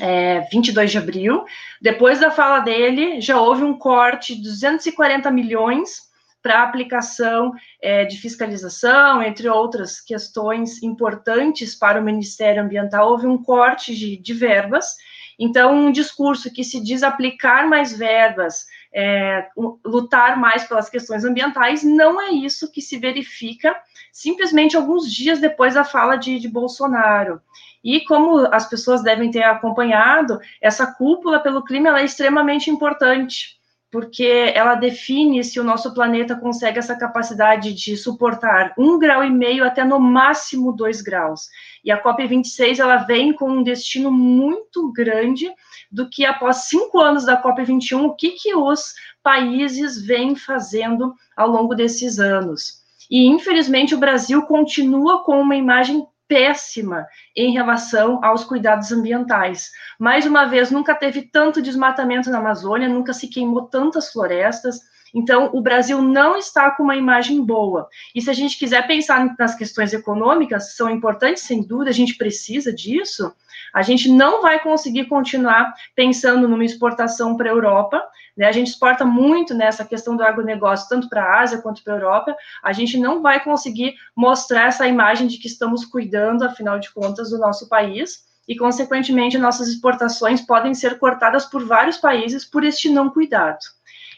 [0.01, 1.45] é, 22 de abril,
[1.81, 6.07] depois da fala dele, já houve um corte de 240 milhões
[6.43, 13.41] para aplicação é, de fiscalização, entre outras questões importantes para o Ministério Ambiental, houve um
[13.41, 14.95] corte de, de verbas,
[15.39, 19.47] então, um discurso que se diz aplicar mais verbas, é,
[19.85, 23.75] lutar mais pelas questões ambientais, não é isso que se verifica
[24.11, 27.39] simplesmente alguns dias depois da fala de, de Bolsonaro.
[27.83, 33.57] E como as pessoas devem ter acompanhado, essa cúpula pelo clima é extremamente importante
[33.89, 39.29] porque ela define se o nosso planeta consegue essa capacidade de suportar um grau e
[39.29, 41.47] meio até no máximo dois graus.
[41.87, 45.49] E a COP26 ela vem com um destino muito grande
[45.89, 51.47] do que após cinco anos da COP21, o que, que os países vêm fazendo ao
[51.47, 52.83] longo desses anos.
[53.09, 59.71] E infelizmente o Brasil continua com uma imagem péssima em relação aos cuidados ambientais.
[59.97, 64.81] Mais uma vez, nunca teve tanto desmatamento na Amazônia, nunca se queimou tantas florestas.
[65.13, 67.87] Então, o Brasil não está com uma imagem boa.
[68.13, 72.15] E se a gente quiser pensar nas questões econômicas, são importantes, sem dúvida, a gente
[72.15, 73.33] precisa disso.
[73.73, 78.03] A gente não vai conseguir continuar pensando numa exportação para a Europa,
[78.37, 78.45] né?
[78.45, 81.97] A gente exporta muito nessa questão do agronegócio, tanto para a Ásia quanto para a
[81.97, 82.35] Europa.
[82.63, 87.31] A gente não vai conseguir mostrar essa imagem de que estamos cuidando, afinal de contas,
[87.31, 88.27] do nosso país.
[88.47, 93.59] E, consequentemente, nossas exportações podem ser cortadas por vários países por este não cuidado.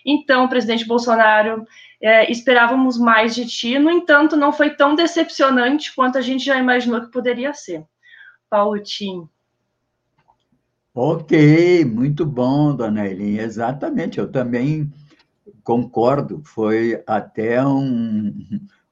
[0.06, 1.66] Então, presidente Bolsonaro,
[2.02, 6.58] é, esperávamos mais de ti, no entanto, não foi tão decepcionante quanto a gente já
[6.58, 7.86] imaginou que poderia ser.
[8.50, 9.28] Paulo Tim.
[10.94, 13.38] Ok, muito bom, dona Eileen.
[13.40, 14.92] Exatamente, eu também
[15.64, 16.42] concordo.
[16.44, 18.34] Foi até um,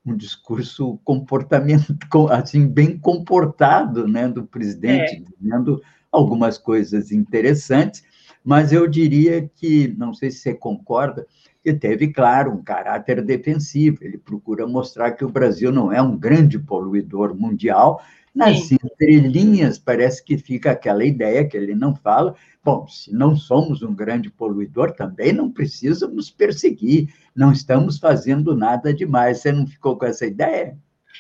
[0.05, 1.95] um discurso comportamento
[2.31, 5.23] assim bem comportado, né, do presidente, é.
[5.39, 8.03] dizendo algumas coisas interessantes,
[8.47, 11.27] mas eu diria que, não sei se você concorda,
[11.61, 13.97] que teve, claro, um caráter defensivo.
[13.99, 18.01] Ele procura mostrar que o Brasil não é um grande poluidor mundial,
[18.33, 18.77] nas Sim.
[18.81, 22.35] entrelinhas, parece que fica aquela ideia que ele não fala.
[22.63, 28.93] Bom, se não somos um grande poluidor, também não precisamos perseguir, não estamos fazendo nada
[28.93, 29.41] demais.
[29.41, 30.77] Você não ficou com essa ideia?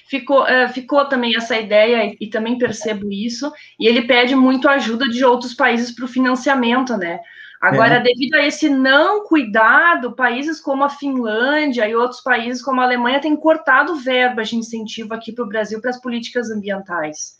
[0.09, 4.69] Ficou, uh, ficou também essa ideia, e, e também percebo isso, e ele pede muito
[4.69, 7.19] ajuda de outros países para o financiamento, né?
[7.59, 7.99] Agora, é.
[7.99, 13.19] devido a esse não cuidado, países como a Finlândia e outros países como a Alemanha
[13.19, 17.37] têm cortado verbas de incentivo aqui para o Brasil para as políticas ambientais.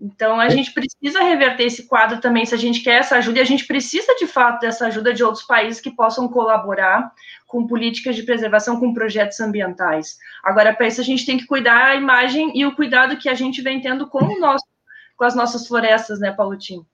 [0.00, 0.50] Então, a é.
[0.50, 3.66] gente precisa reverter esse quadro também, se a gente quer essa ajuda, e a gente
[3.66, 7.12] precisa, de fato, dessa ajuda de outros países que possam colaborar
[7.50, 10.16] com políticas de preservação, com projetos ambientais.
[10.42, 13.34] Agora, para isso, a gente tem que cuidar a imagem e o cuidado que a
[13.34, 14.64] gente vem tendo com, o nosso,
[15.16, 16.86] com as nossas florestas, né, Paulotinho?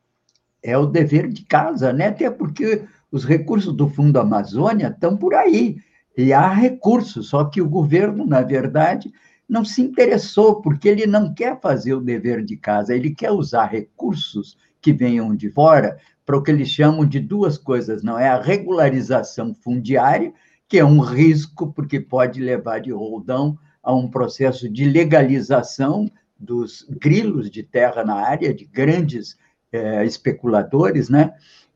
[0.62, 2.06] É o dever de casa, né?
[2.06, 5.76] Até porque os recursos do Fundo Amazônia estão por aí,
[6.16, 9.12] e há recursos, só que o governo, na verdade,
[9.46, 13.66] não se interessou, porque ele não quer fazer o dever de casa, ele quer usar
[13.66, 18.28] recursos que venham de fora para o que eles chamam de duas coisas, não é
[18.28, 20.32] a regularização fundiária,
[20.68, 26.84] que é um risco, porque pode levar de roldão a um processo de legalização dos
[27.00, 29.38] grilos de terra na área, de grandes
[29.72, 31.32] é, especuladores, né?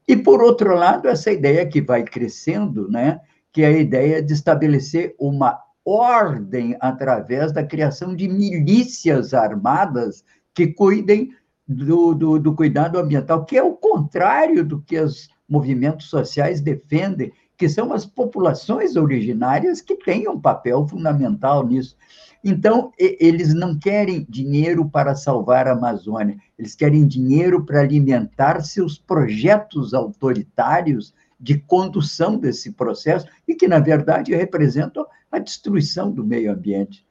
[0.06, 3.20] E, por outro lado, essa ideia que vai crescendo, né?
[3.52, 10.24] que é a ideia de estabelecer uma ordem através da criação de milícias armadas
[10.54, 11.30] que cuidem
[11.70, 17.32] do, do, do, cuidado ambiental, que é o contrário do que os movimentos sociais defendem,
[17.56, 21.96] que são as populações originárias que têm um papel fundamental nisso.
[22.42, 28.98] Então, eles não querem dinheiro para salvar a Amazônia, eles querem dinheiro para alimentar seus
[28.98, 36.50] projetos autoritários de condução desse processo e que, na verdade, representam a destruição do meio
[36.50, 37.04] ambiente.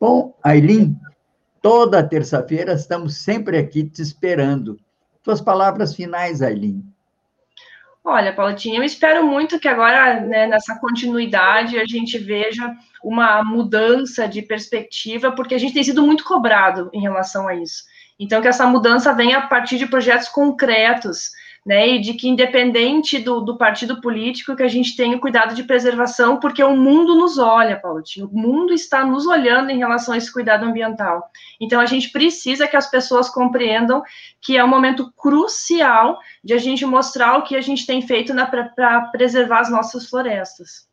[0.00, 0.96] Bom, Aileen,
[1.62, 4.78] toda terça-feira estamos sempre aqui te esperando.
[5.24, 6.84] Suas palavras finais, Aileen.
[8.02, 14.26] Olha, Paulotinha, eu espero muito que agora, né, nessa continuidade, a gente veja uma mudança
[14.26, 17.84] de perspectiva, porque a gente tem sido muito cobrado em relação a isso.
[18.18, 21.30] Então, que essa mudança venha a partir de projetos concretos,
[21.64, 25.62] né, e de que independente do, do partido político, que a gente tenha cuidado de
[25.62, 30.16] preservação, porque o mundo nos olha, Paulotinho, o mundo está nos olhando em relação a
[30.16, 31.22] esse cuidado ambiental.
[31.60, 34.02] Então, a gente precisa que as pessoas compreendam
[34.40, 38.32] que é um momento crucial de a gente mostrar o que a gente tem feito
[38.74, 40.88] para preservar as nossas florestas.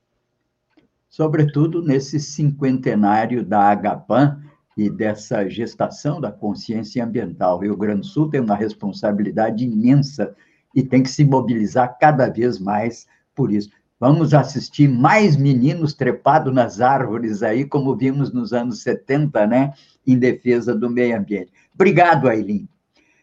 [1.10, 4.42] Sobretudo nesse cinquentenário da Agapan,
[4.78, 7.58] e dessa gestação da consciência ambiental.
[7.58, 10.36] O Rio Grande do Sul tem uma responsabilidade imensa
[10.78, 13.72] e tem que se mobilizar cada vez mais por isso.
[14.00, 19.74] Vamos assistir mais meninos trepados nas árvores aí, como vimos nos anos 70, né?
[20.06, 21.52] Em defesa do meio ambiente.
[21.74, 22.70] Obrigado, Aileen.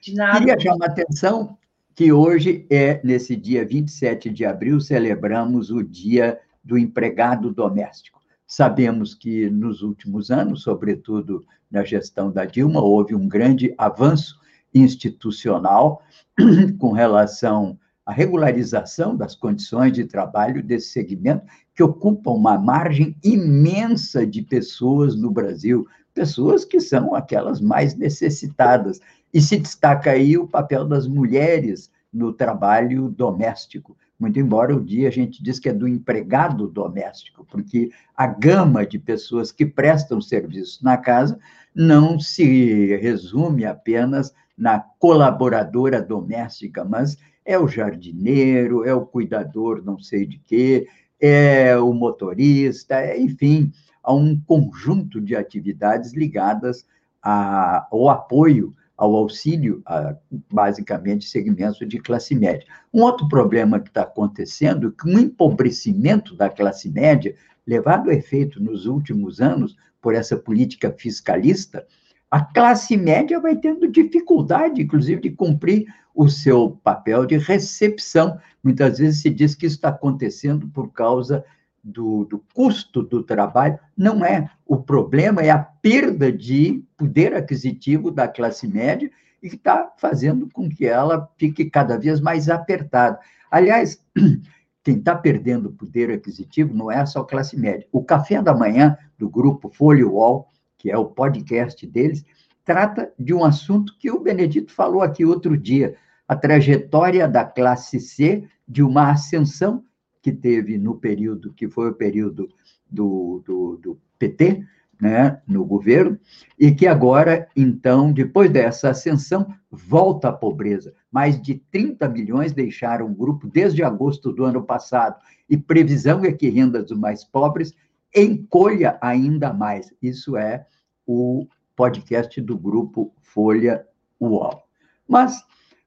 [0.03, 0.41] De nada.
[0.41, 1.57] Queria chamar a atenção
[1.95, 8.21] que hoje é, nesse dia 27 de abril, celebramos o Dia do Empregado Doméstico.
[8.49, 14.41] Sabemos que nos últimos anos, sobretudo na gestão da Dilma, houve um grande avanço
[14.75, 16.03] institucional
[16.79, 24.27] com relação à regularização das condições de trabalho desse segmento, que ocupa uma margem imensa
[24.27, 29.01] de pessoas no Brasil, pessoas que são aquelas mais necessitadas.
[29.33, 33.97] E se destaca aí o papel das mulheres no trabalho doméstico.
[34.19, 38.87] Muito embora o dia a gente diz que é do empregado doméstico, porque a gama
[38.87, 41.39] de pessoas que prestam serviço na casa
[41.75, 49.99] não se resume apenas na colaboradora doméstica, mas é o jardineiro, é o cuidador não
[49.99, 50.89] sei de quê,
[51.21, 56.87] é o motorista, é, enfim, há um conjunto de atividades ligadas
[57.23, 60.17] a, ao apoio, ao auxílio, a,
[60.53, 62.67] basicamente, segmentos de classe média.
[62.93, 67.35] Um outro problema que está acontecendo é que o um empobrecimento da classe média,
[67.67, 71.87] levado a efeito nos últimos anos por essa política fiscalista,
[72.35, 78.41] a classe média vai tendo dificuldade, inclusive, de cumprir o seu papel de recepção.
[78.61, 81.45] Muitas vezes se diz que isso está acontecendo por causa
[81.81, 83.79] do, do, custo do trabalho.
[83.97, 84.51] Não é.
[84.67, 89.09] O problema é a perda de poder aquisitivo da classe média
[89.41, 93.17] e que está fazendo com que ela fique cada vez mais apertada.
[93.49, 94.05] Aliás,
[94.83, 97.87] quem está perdendo poder aquisitivo não é só a classe média.
[97.93, 100.51] O café da manhã do grupo Folha Wall
[100.85, 102.23] que é o podcast deles,
[102.63, 105.97] trata de um assunto que o Benedito falou aqui outro dia,
[106.29, 109.83] a trajetória da classe C de uma ascensão
[110.21, 112.51] que teve no período, que foi o período
[112.91, 114.63] do, do, do PT,
[115.01, 116.21] né, no governo,
[116.59, 120.93] e que agora, então, depois dessa ascensão, volta à pobreza.
[121.11, 125.17] Mais de 30 milhões deixaram o grupo desde agosto do ano passado,
[125.49, 127.75] e previsão é que rendas dos mais pobres
[128.15, 129.91] encolha ainda mais.
[130.03, 130.67] Isso é
[131.07, 131.47] o
[131.77, 133.87] podcast do grupo Folha
[134.21, 134.63] UOL.
[135.09, 135.43] Mas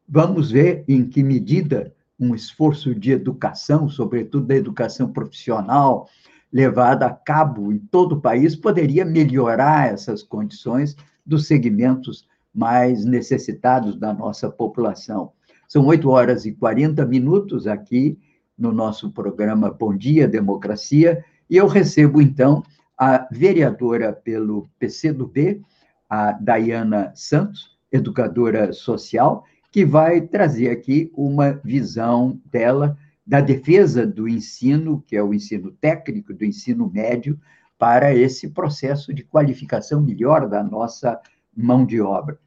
[0.08, 6.10] vamos ver em que medida um esforço de educação, sobretudo da educação profissional,
[6.52, 10.96] levada a cabo em todo o país, poderia melhorar essas condições
[11.26, 15.32] dos segmentos mais necessitados da nossa população.
[15.68, 18.18] São 8 horas e 40 minutos aqui
[18.58, 22.64] no nosso programa Bom Dia Democracia, e eu recebo, então,
[22.98, 25.62] a vereadora pelo PCdoB,
[26.10, 34.28] a Dayana Santos, educadora social, que vai trazer aqui uma visão dela da defesa do
[34.28, 37.40] ensino, que é o ensino técnico, do ensino médio,
[37.78, 41.20] para esse processo de qualificação melhor da nossa
[41.56, 42.40] mão de obra.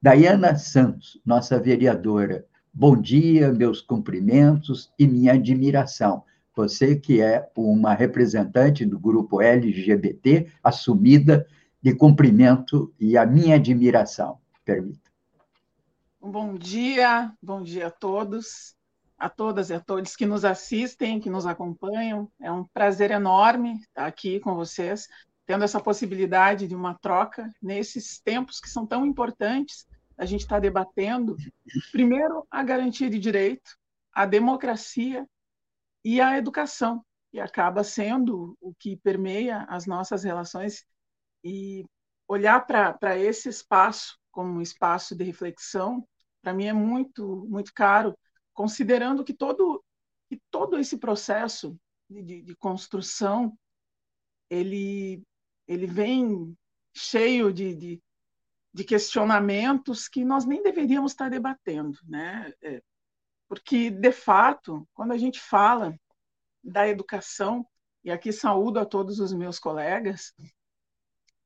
[0.00, 6.24] Dayana Santos, nossa vereadora, bom dia, meus cumprimentos e minha admiração.
[6.56, 11.46] Você que é uma representante do grupo LGBT, assumida,
[11.82, 14.40] de cumprimento e a minha admiração.
[14.64, 15.10] Permita.
[16.18, 18.74] Bom dia, bom dia a todos,
[19.18, 22.26] a todas e a todos que nos assistem, que nos acompanham.
[22.40, 25.06] É um prazer enorme estar aqui com vocês,
[25.44, 29.86] tendo essa possibilidade de uma troca nesses tempos que são tão importantes.
[30.16, 31.36] A gente está debatendo,
[31.92, 33.76] primeiro, a garantia de direito,
[34.10, 35.26] a democracia
[36.06, 40.86] e a educação, que acaba sendo o que permeia as nossas relações.
[41.42, 41.84] E
[42.28, 46.06] olhar para esse espaço como um espaço de reflexão
[46.40, 48.16] para mim é muito muito caro,
[48.54, 49.82] considerando que todo
[50.28, 51.76] que todo esse processo
[52.08, 53.58] de, de construção
[54.48, 55.24] ele
[55.66, 56.56] ele vem
[56.94, 58.02] cheio de, de,
[58.72, 62.52] de, questionamentos que nós nem deveríamos estar debatendo, né?
[63.48, 65.94] Porque de fato, quando a gente fala
[66.62, 67.66] da educação
[68.04, 70.32] e aqui saúdo a todos os meus colegas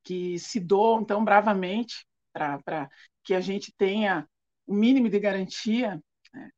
[0.03, 2.89] que se doam tão bravamente para
[3.23, 4.27] que a gente tenha
[4.65, 6.01] o mínimo de garantia
[6.33, 6.49] né,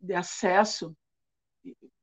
[0.00, 0.96] de acesso,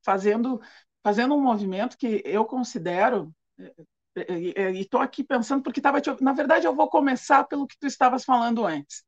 [0.02, 0.60] fazendo,
[1.02, 3.74] fazendo um movimento que eu considero, é,
[4.16, 6.00] é, é, e estou aqui pensando, porque estava.
[6.20, 9.04] Na verdade, eu vou começar pelo que tu estavas falando antes.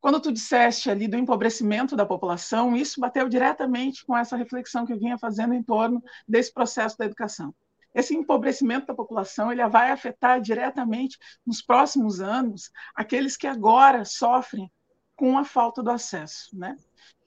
[0.00, 4.92] Quando tu disseste ali do empobrecimento da população, isso bateu diretamente com essa reflexão que
[4.92, 7.54] eu vinha fazendo em torno desse processo da educação.
[7.94, 14.70] Esse empobrecimento da população ele vai afetar diretamente nos próximos anos aqueles que agora sofrem
[15.16, 16.76] com a falta do acesso, né?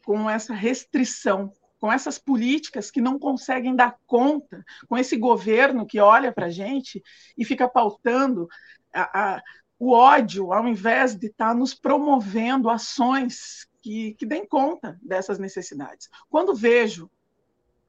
[0.04, 6.00] com essa restrição, com essas políticas que não conseguem dar conta, com esse governo que
[6.00, 7.02] olha para a gente
[7.38, 8.48] e fica pautando
[8.94, 9.44] a, a,
[9.84, 15.38] o ódio, ao invés de estar tá nos promovendo ações que, que deem conta dessas
[15.38, 16.10] necessidades.
[16.30, 17.12] Quando vejo,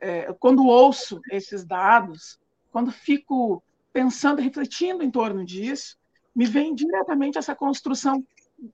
[0.01, 2.40] é, quando ouço esses dados,
[2.72, 5.97] quando fico pensando, refletindo em torno disso,
[6.34, 8.26] me vem diretamente essa construção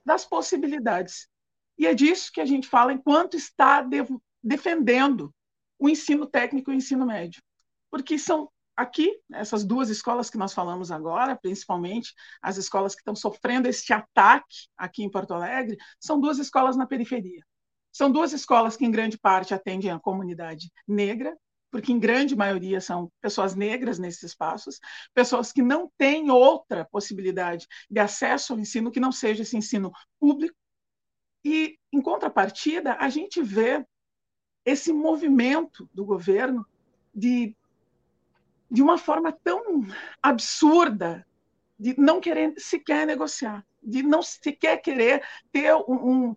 [0.03, 1.29] das possibilidades.
[1.77, 3.99] E é disso que a gente fala enquanto está de,
[4.43, 5.31] defendendo
[5.79, 7.43] o ensino técnico e o ensino médio.
[7.91, 8.51] Porque são
[8.81, 13.93] aqui, essas duas escolas que nós falamos agora, principalmente as escolas que estão sofrendo este
[13.93, 17.45] ataque aqui em Porto Alegre, são duas escolas na periferia.
[17.93, 21.37] São duas escolas que, em grande parte, atendem a comunidade negra,
[21.70, 24.81] porque, em grande maioria, são pessoas negras nesses espaços,
[25.14, 29.93] pessoas que não têm outra possibilidade de acesso ao ensino que não seja esse ensino
[30.18, 30.57] público.
[31.45, 33.85] E, em contrapartida, a gente vê
[34.64, 36.66] esse movimento do governo
[37.14, 37.57] de,
[38.71, 39.85] de uma forma tão
[40.23, 41.27] absurda
[41.79, 46.37] de não querer sequer negociar, de não sequer querer ter um, um,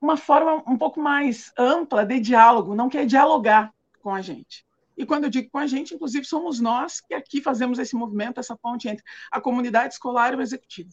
[0.00, 4.64] uma forma um pouco mais ampla de diálogo, não quer dialogar com a gente.
[4.96, 8.40] E quando eu digo com a gente, inclusive, somos nós que aqui fazemos esse movimento,
[8.40, 10.88] essa ponte entre a comunidade escolar e o executivo.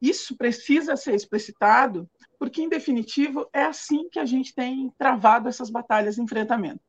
[0.00, 5.68] Isso precisa ser explicitado, porque, em definitivo, é assim que a gente tem travado essas
[5.70, 6.80] batalhas de enfrentamento.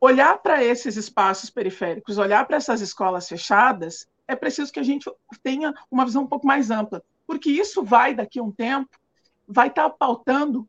[0.00, 5.10] Olhar para esses espaços periféricos, olhar para essas escolas fechadas, é preciso que a gente
[5.42, 8.88] tenha uma visão um pouco mais ampla, porque isso vai, daqui a um tempo,
[9.46, 10.66] vai estar pautando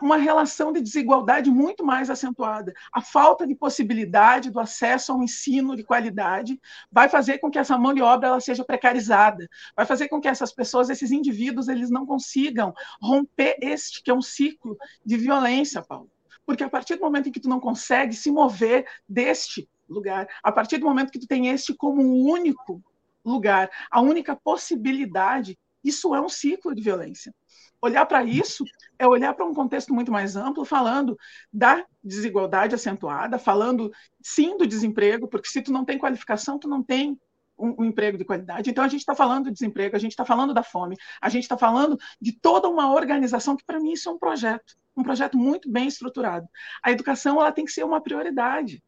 [0.00, 2.72] uma relação de desigualdade muito mais acentuada.
[2.90, 6.58] A falta de possibilidade do acesso a um ensino de qualidade
[6.90, 10.28] vai fazer com que essa mão de obra ela seja precarizada, vai fazer com que
[10.28, 15.82] essas pessoas, esses indivíduos, eles não consigam romper este que é um ciclo de violência,
[15.82, 16.13] Paulo.
[16.46, 20.52] Porque a partir do momento em que tu não consegue se mover deste lugar, a
[20.52, 22.82] partir do momento que tu tem este como um único
[23.24, 27.34] lugar, a única possibilidade, isso é um ciclo de violência.
[27.80, 28.64] Olhar para isso
[28.98, 31.18] é olhar para um contexto muito mais amplo, falando
[31.52, 33.92] da desigualdade acentuada, falando
[34.22, 37.18] sim do desemprego, porque se tu não tem qualificação, tu não tem
[37.58, 38.70] um, um emprego de qualidade.
[38.70, 41.42] Então a gente está falando de desemprego, a gente está falando da fome, a gente
[41.42, 45.36] está falando de toda uma organização que para mim isso é um projeto, um projeto
[45.36, 46.48] muito bem estruturado.
[46.82, 48.82] A educação ela tem que ser uma prioridade.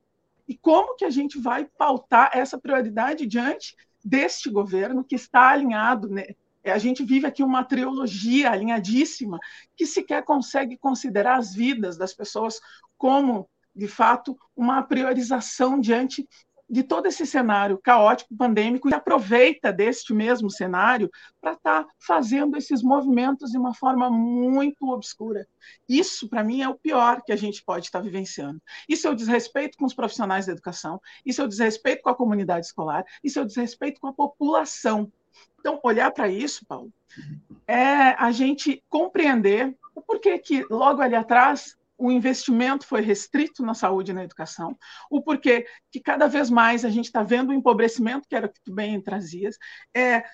[0.49, 6.09] E como que a gente vai pautar essa prioridade diante deste governo que está alinhado
[6.09, 6.27] né,
[6.65, 9.39] A gente vive aqui uma trilogia alinhadíssima
[9.77, 12.61] que sequer consegue considerar as vidas das pessoas
[12.97, 16.29] como, de fato, uma priorização diante
[16.69, 21.11] de todo esse cenário caótico, pandêmico, e aproveita deste mesmo cenário
[21.41, 25.47] para estar tá fazendo esses movimentos de uma forma muito obscura.
[25.89, 28.61] Isso, para mim, é o pior que a gente pode estar tá vivenciando.
[28.89, 32.15] Isso é o desrespeito com os profissionais da educação, isso é o desrespeito com a
[32.15, 35.11] comunidade escolar, isso é o desrespeito com a população.
[35.61, 36.93] Então, olhar para isso, Paulo,
[37.67, 43.75] é a gente compreender o porquê que logo ali atrás o investimento foi restrito na
[43.75, 44.77] saúde e na educação,
[45.11, 48.53] o porquê que cada vez mais a gente está vendo o empobrecimento, que era o
[48.53, 49.57] que tu bem trazias,
[49.95, 50.25] é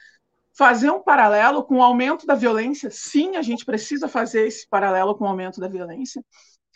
[0.57, 5.15] fazer um paralelo com o aumento da violência, sim, a gente precisa fazer esse paralelo
[5.15, 6.23] com o aumento da violência,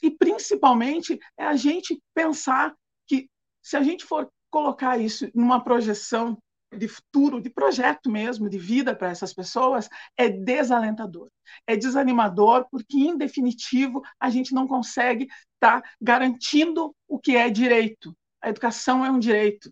[0.02, 2.74] e principalmente é a gente pensar
[3.06, 3.28] que
[3.62, 6.38] se a gente for colocar isso numa projeção
[6.72, 11.30] de futuro, de projeto mesmo, de vida para essas pessoas, é desalentador,
[11.66, 17.48] é desanimador, porque, em definitivo, a gente não consegue estar tá garantindo o que é
[17.48, 18.16] direito.
[18.40, 19.70] A educação é um direito.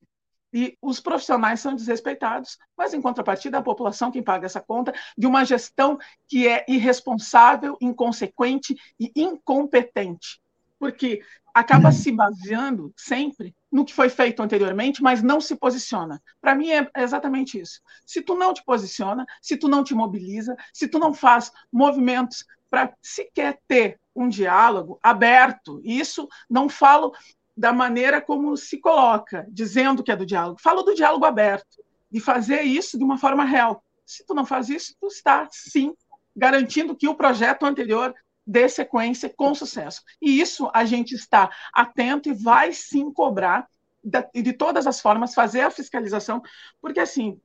[0.52, 5.26] E os profissionais são desrespeitados, mas, em contrapartida, a população quem paga essa conta de
[5.26, 10.40] uma gestão que é irresponsável, inconsequente e incompetente.
[10.78, 11.22] Porque
[11.52, 16.22] acaba se baseando sempre no que foi feito anteriormente, mas não se posiciona.
[16.40, 17.80] Para mim é exatamente isso.
[18.06, 22.46] Se tu não te posiciona, se tu não te mobiliza, se tu não faz movimentos
[22.70, 27.12] para sequer ter um diálogo aberto, isso não falo
[27.56, 30.60] da maneira como se coloca, dizendo que é do diálogo.
[30.62, 33.82] Falo do diálogo aberto, de fazer isso de uma forma real.
[34.06, 35.92] Se tu não faz isso, tu está sim
[36.36, 38.14] garantindo que o projeto anterior
[38.46, 40.02] dê sequência com sucesso.
[40.20, 43.66] E isso a gente está atento e vai sim cobrar
[44.02, 46.42] de, de todas as formas, fazer a fiscalização,
[46.80, 47.40] porque assim,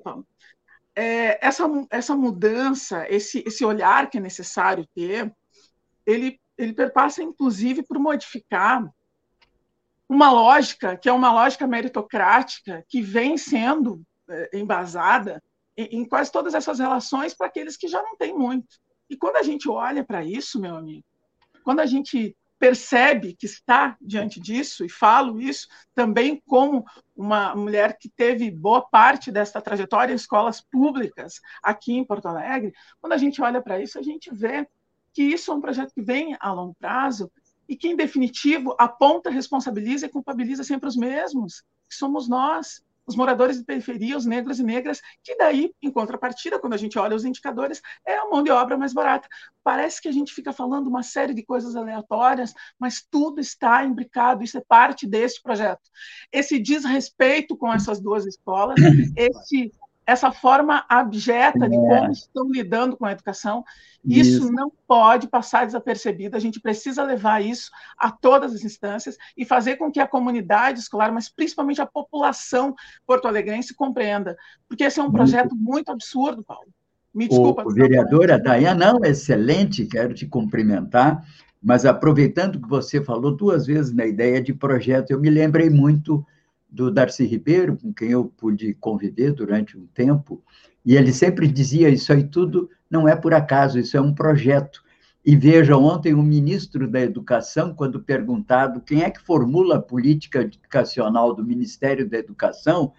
[0.95, 5.33] é, essa, essa mudança, esse, esse olhar que é necessário ter,
[6.05, 8.85] ele, ele perpassa inclusive por modificar
[10.09, 15.41] uma lógica que é uma lógica meritocrática que vem sendo é, embasada
[15.77, 18.67] em, em quase todas essas relações para aqueles que já não têm muito.
[19.10, 21.03] E quando a gente olha para isso, meu amigo,
[21.64, 26.86] quando a gente percebe que está diante disso, e falo isso também como
[27.16, 32.74] uma mulher que teve boa parte desta trajetória em escolas públicas aqui em Porto Alegre,
[32.99, 34.68] quando a gente olha para isso, a gente vê
[35.14, 37.32] que isso é um projeto que vem a longo prazo
[37.68, 43.16] e que, em definitivo, aponta, responsabiliza e culpabiliza sempre os mesmos, que somos nós, os
[43.16, 47.16] moradores de periferia, os negros e negras, que daí, em contrapartida, quando a gente olha
[47.16, 49.28] os indicadores, é a mão de obra mais barata.
[49.64, 54.43] Parece que a gente fica falando uma série de coisas aleatórias, mas tudo está imbricado,
[54.43, 55.82] isso é parte desse projeto.
[56.32, 58.76] Esse desrespeito com essas duas escolas,
[59.18, 59.72] esse
[60.10, 61.80] essa forma abjeta de é.
[61.80, 63.64] como estão lidando com a educação,
[64.03, 66.36] isso, isso, não pode passar desapercebido.
[66.36, 70.80] A gente precisa levar isso a todas as instâncias e fazer com que a comunidade
[70.80, 72.74] escolar, mas principalmente a população
[73.05, 74.36] porto-alegrense, compreenda.
[74.68, 76.70] Porque esse é um projeto muito absurdo, Paulo.
[77.14, 77.64] Me desculpa.
[77.64, 81.24] O, vereadora Dayana, não, excelente, quero te cumprimentar.
[81.62, 86.26] Mas aproveitando que você falou duas vezes na ideia de projeto, eu me lembrei muito
[86.70, 90.43] do Darcy Ribeiro, com quem eu pude conviver durante um tempo,
[90.86, 94.84] e ele sempre dizia: Isso aí tudo não é por acaso, isso é um projeto.
[95.26, 100.41] E veja, ontem o ministro da Educação, quando perguntado quem é que formula a política
[100.41, 102.93] educacional do Ministério da Educação,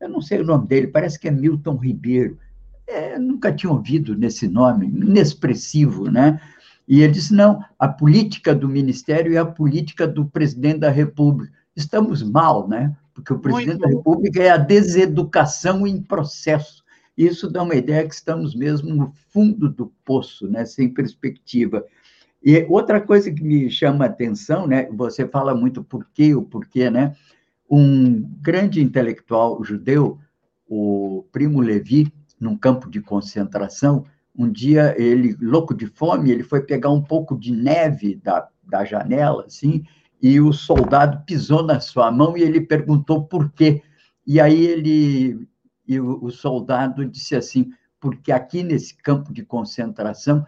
[0.00, 2.38] eu não sei o nome dele, parece que é Milton Ribeiro.
[2.86, 6.40] É, nunca tinha ouvido nesse nome, inexpressivo, né?
[6.88, 11.52] E ele disse: não, a política do Ministério é a política do presidente da República.
[11.74, 12.96] Estamos mal, né?
[13.16, 16.84] Porque o presidente Muito da República é a deseducação em processo.
[17.16, 21.82] Isso dá uma ideia que estamos mesmo no fundo do poço, né, sem perspectiva.
[22.44, 26.42] E outra coisa que me chama a atenção, né, você fala muito por quê, o
[26.42, 27.16] porquê, né?
[27.70, 30.18] Um grande intelectual judeu,
[30.68, 34.04] o Primo Levi, num campo de concentração,
[34.36, 38.84] um dia ele, louco de fome, ele foi pegar um pouco de neve da, da
[38.84, 39.84] janela, assim,
[40.22, 43.82] e o soldado pisou na sua mão e ele perguntou por quê.
[44.26, 45.48] E aí ele
[45.86, 50.44] e o, o soldado disse assim: porque aqui nesse campo de concentração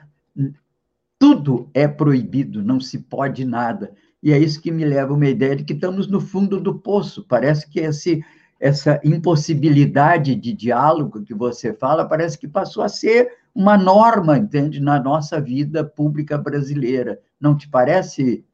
[1.19, 3.93] tudo é proibido, não se pode nada.
[4.23, 6.79] E é isso que me leva a uma ideia de que estamos no fundo do
[6.79, 7.25] poço.
[7.29, 8.25] Parece que esse,
[8.61, 14.81] essa impossibilidade de diálogo que você fala parece que passou a ser uma norma, entende,
[14.81, 17.21] na nossa vida pública brasileira.
[17.41, 18.45] Não te parece,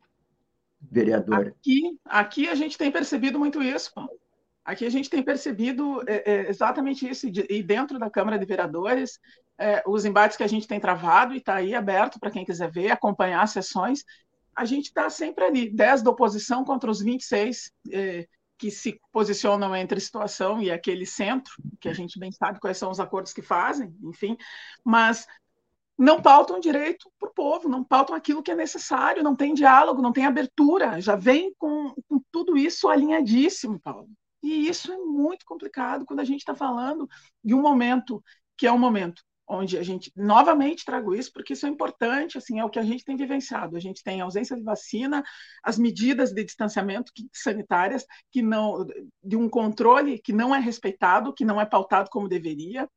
[1.50, 3.92] Aqui, aqui a gente tem percebido muito isso.
[4.64, 9.20] Aqui a gente tem percebido é, é, exatamente isso, e dentro da Câmara de Vereadores,
[9.58, 12.70] é, os embates que a gente tem travado, e está aí aberto para quem quiser
[12.70, 14.02] ver, acompanhar as sessões,
[14.56, 18.26] a gente está sempre ali, 10 da oposição contra os 26 é,
[18.56, 22.90] que se posicionam entre situação e aquele centro, que a gente bem sabe quais são
[22.90, 24.36] os acordos que fazem, enfim,
[24.82, 25.26] mas
[25.96, 30.02] não pautam direito para o povo, não pautam aquilo que é necessário, não tem diálogo,
[30.02, 34.08] não tem abertura, já vem com, com tudo isso alinhadíssimo, Paulo.
[34.42, 37.08] E isso é muito complicado quando a gente está falando
[37.42, 38.22] de um momento
[38.56, 42.58] que é um momento onde a gente novamente trago isso porque isso é importante, assim,
[42.58, 43.76] é o que a gente tem vivenciado.
[43.76, 45.22] A gente tem ausência de vacina,
[45.62, 48.86] as medidas de distanciamento sanitárias que não
[49.22, 52.88] de um controle que não é respeitado, que não é pautado como deveria,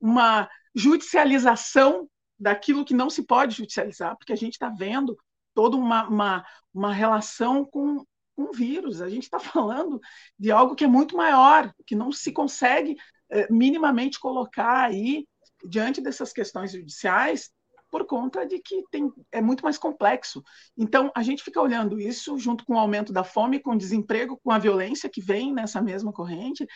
[0.00, 2.08] uma judicialização
[2.44, 5.16] daquilo que não se pode judicializar, porque a gente está vendo
[5.54, 8.04] toda uma, uma, uma relação com
[8.36, 9.00] um vírus.
[9.00, 9.98] A gente está falando
[10.38, 12.96] de algo que é muito maior, que não se consegue
[13.30, 15.26] é, minimamente colocar aí
[15.64, 17.50] diante dessas questões judiciais
[17.90, 20.42] por conta de que tem, é muito mais complexo.
[20.76, 24.38] Então, a gente fica olhando isso junto com o aumento da fome, com o desemprego,
[24.44, 26.66] com a violência que vem nessa mesma corrente.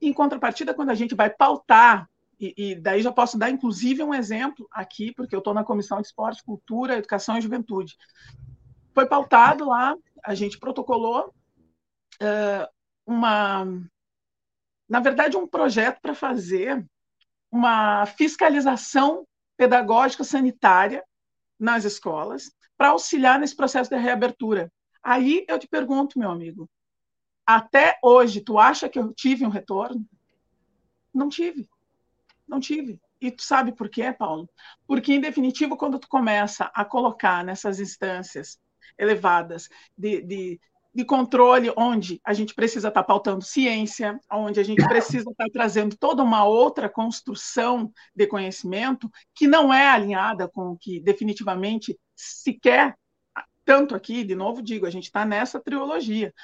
[0.00, 2.08] Em contrapartida, quando a gente vai pautar,
[2.42, 6.00] e, e daí já posso dar inclusive um exemplo aqui, porque eu estou na Comissão
[6.00, 7.96] de Esporte, Cultura, Educação e Juventude.
[8.94, 11.34] Foi pautado lá a gente protocolou
[12.22, 12.68] uh,
[13.04, 13.64] uma,
[14.88, 16.86] na verdade, um projeto para fazer
[17.50, 19.26] uma fiscalização
[19.56, 21.04] pedagógica sanitária
[21.58, 24.72] nas escolas para auxiliar nesse processo de reabertura.
[25.02, 26.70] Aí eu te pergunto, meu amigo,
[27.44, 30.06] até hoje, tu acha que eu tive um retorno?
[31.12, 31.68] Não tive.
[32.52, 33.00] Não tive.
[33.18, 34.46] E tu sabe por quê, Paulo?
[34.86, 38.58] Porque, em definitivo, quando tu começa a colocar nessas instâncias
[38.98, 40.60] elevadas de, de,
[40.94, 45.46] de controle, onde a gente precisa estar tá pautando ciência, onde a gente precisa estar
[45.46, 51.00] tá trazendo toda uma outra construção de conhecimento que não é alinhada com o que
[51.00, 52.98] definitivamente se quer,
[53.64, 56.34] tanto aqui, de novo digo, a gente está nessa trilogia.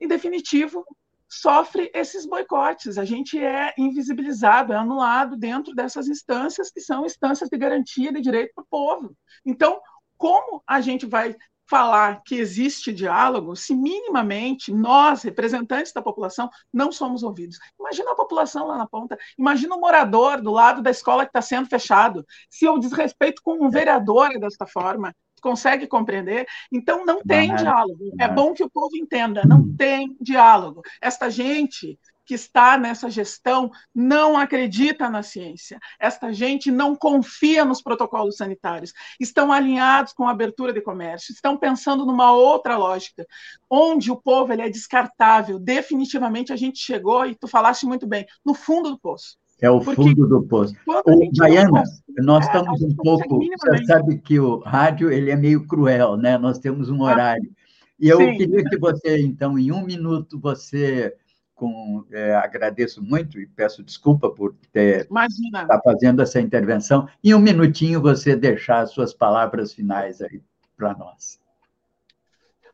[0.00, 0.84] Em definitivo,
[1.28, 7.48] sofre esses boicotes, a gente é invisibilizado, é anulado dentro dessas instâncias que são instâncias
[7.48, 9.16] de garantia de direito para o povo.
[9.44, 9.80] Então,
[10.16, 11.34] como a gente vai
[11.68, 17.58] falar que existe diálogo se minimamente nós, representantes da população, não somos ouvidos?
[17.78, 21.42] Imagina a população lá na ponta, imagina o morador do lado da escola que está
[21.42, 22.24] sendo fechado.
[22.48, 25.12] Se eu desrespeito com um vereador desta forma,
[25.46, 26.44] consegue compreender?
[26.72, 28.12] Então não tem diálogo.
[28.18, 30.82] É bom que o povo entenda, não tem diálogo.
[31.00, 35.78] Esta gente que está nessa gestão não acredita na ciência.
[36.00, 38.92] Esta gente não confia nos protocolos sanitários.
[39.20, 43.24] Estão alinhados com a abertura de comércio, estão pensando numa outra lógica,
[43.70, 45.60] onde o povo ele é descartável.
[45.60, 49.38] Definitivamente a gente chegou, e tu falaste muito bem, no fundo do poço.
[49.60, 50.74] É o Porque fundo do poço.
[50.86, 51.82] O, Diana,
[52.18, 53.38] nós é, estamos um pouco.
[53.38, 56.36] Você sabe que o rádio ele é meio cruel, né?
[56.36, 57.50] Nós temos um ah, horário.
[57.98, 58.36] E eu Sim.
[58.36, 61.14] queria que você, então, em um minuto, você
[61.54, 67.08] com, é, agradeço muito e peço desculpa por ter estar tá fazendo essa intervenção.
[67.24, 70.42] Em um minutinho você deixar as suas palavras finais aí
[70.76, 71.40] para nós.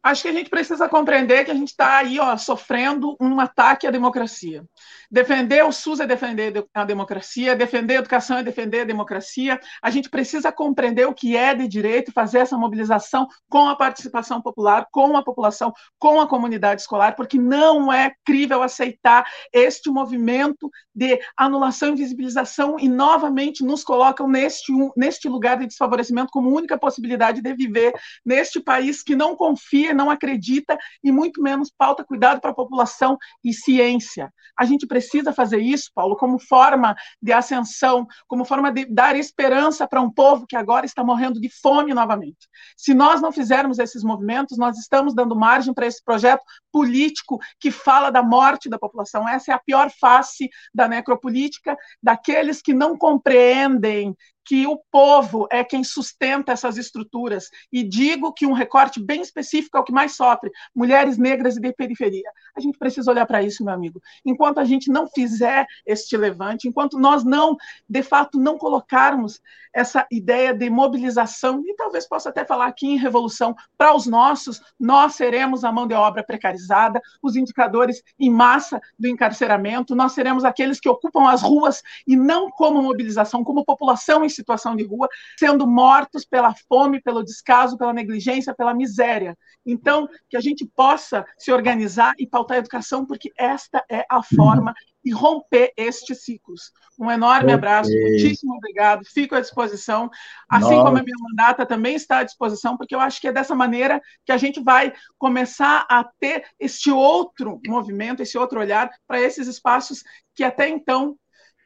[0.03, 3.87] Acho que a gente precisa compreender que a gente está aí ó, sofrendo um ataque
[3.87, 4.65] à democracia.
[5.09, 9.61] Defender o SUS é defender a democracia, defender a educação é defender a democracia.
[9.83, 14.41] A gente precisa compreender o que é de direito fazer essa mobilização com a participação
[14.41, 20.71] popular, com a população, com a comunidade escolar, porque não é crível aceitar este movimento
[20.95, 26.79] de anulação e invisibilização e novamente nos colocam neste, neste lugar de desfavorecimento como única
[26.79, 27.93] possibilidade de viver
[28.25, 33.16] neste país que não confia, não acredita e muito menos pauta cuidado para a população
[33.45, 34.32] e ciência.
[34.59, 39.86] A gente precisa fazer isso, Paulo, como forma de ascensão, como forma de dar esperança
[39.86, 42.49] para um povo que agora está morrendo de fome novamente.
[42.76, 47.70] Se nós não fizermos esses movimentos, nós estamos dando margem para esse projeto político que
[47.70, 49.28] fala da morte da população.
[49.28, 54.14] Essa é a pior face da necropolítica, daqueles que não compreendem
[54.45, 57.49] que o povo é quem sustenta essas estruturas.
[57.72, 61.61] E digo que um recorte bem específico é o que mais sofre: mulheres negras e
[61.61, 62.30] de periferia.
[62.57, 64.01] A gente precisa olhar para isso, meu amigo.
[64.24, 67.57] Enquanto a gente não fizer este levante, enquanto nós não,
[67.88, 69.40] de fato, não colocarmos
[69.72, 74.61] essa ideia de mobilização, e talvez possa até falar aqui em revolução, para os nossos,
[74.78, 80.45] nós seremos a mão de obra precarizada, os indicadores em massa do encarceramento, nós seremos
[80.45, 85.09] aqueles que ocupam as ruas e não como mobilização, como população em situação de rua,
[85.39, 89.37] sendo mortos pela fome, pelo descaso, pela negligência, pela miséria.
[89.64, 94.22] Então, que a gente possa se organizar e pautar a educação, porque esta é a
[94.22, 94.74] forma
[95.05, 96.72] de romper estes ciclos.
[96.99, 97.55] Um enorme okay.
[97.55, 100.11] abraço, muitíssimo obrigado, fico à disposição,
[100.49, 100.85] assim Nossa.
[100.85, 104.01] como a minha mandata também está à disposição, porque eu acho que é dessa maneira
[104.24, 109.49] que a gente vai começar a ter este outro movimento, esse outro olhar para esses
[109.49, 110.05] espaços
[110.35, 111.16] que até então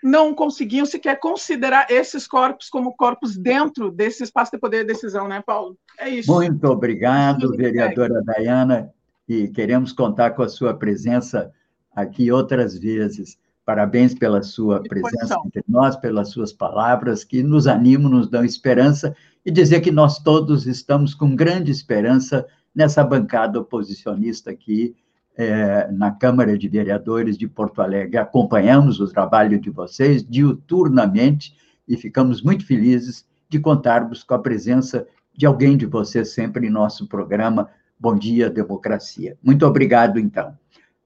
[0.07, 5.26] não conseguiam sequer considerar esses corpos como corpos dentro desse espaço de poder de decisão,
[5.26, 5.76] né, Paulo?
[5.98, 6.32] É isso.
[6.32, 8.92] Muito obrigado, vereadora Dayana,
[9.28, 11.50] e queremos contar com a sua presença
[11.92, 13.36] aqui outras vezes.
[13.64, 19.12] Parabéns pela sua presença entre nós, pelas suas palavras, que nos animam, nos dão esperança,
[19.44, 24.94] e dizer que nós todos estamos com grande esperança nessa bancada oposicionista aqui,
[25.37, 28.16] é, na Câmara de Vereadores de Porto Alegre.
[28.16, 31.57] Acompanhamos o trabalho de vocês diuturnamente
[31.87, 35.07] e ficamos muito felizes de contarmos com a presença
[35.37, 37.68] de alguém de vocês sempre em nosso programa
[37.99, 39.37] Bom Dia Democracia.
[39.43, 40.57] Muito obrigado, então.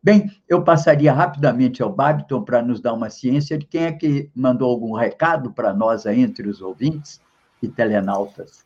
[0.02, 4.30] Bem, eu passaria rapidamente ao Babiton para nos dar uma ciência de quem é que
[4.34, 7.20] mandou algum recado para nós entre os ouvintes
[7.62, 8.64] e telenautas.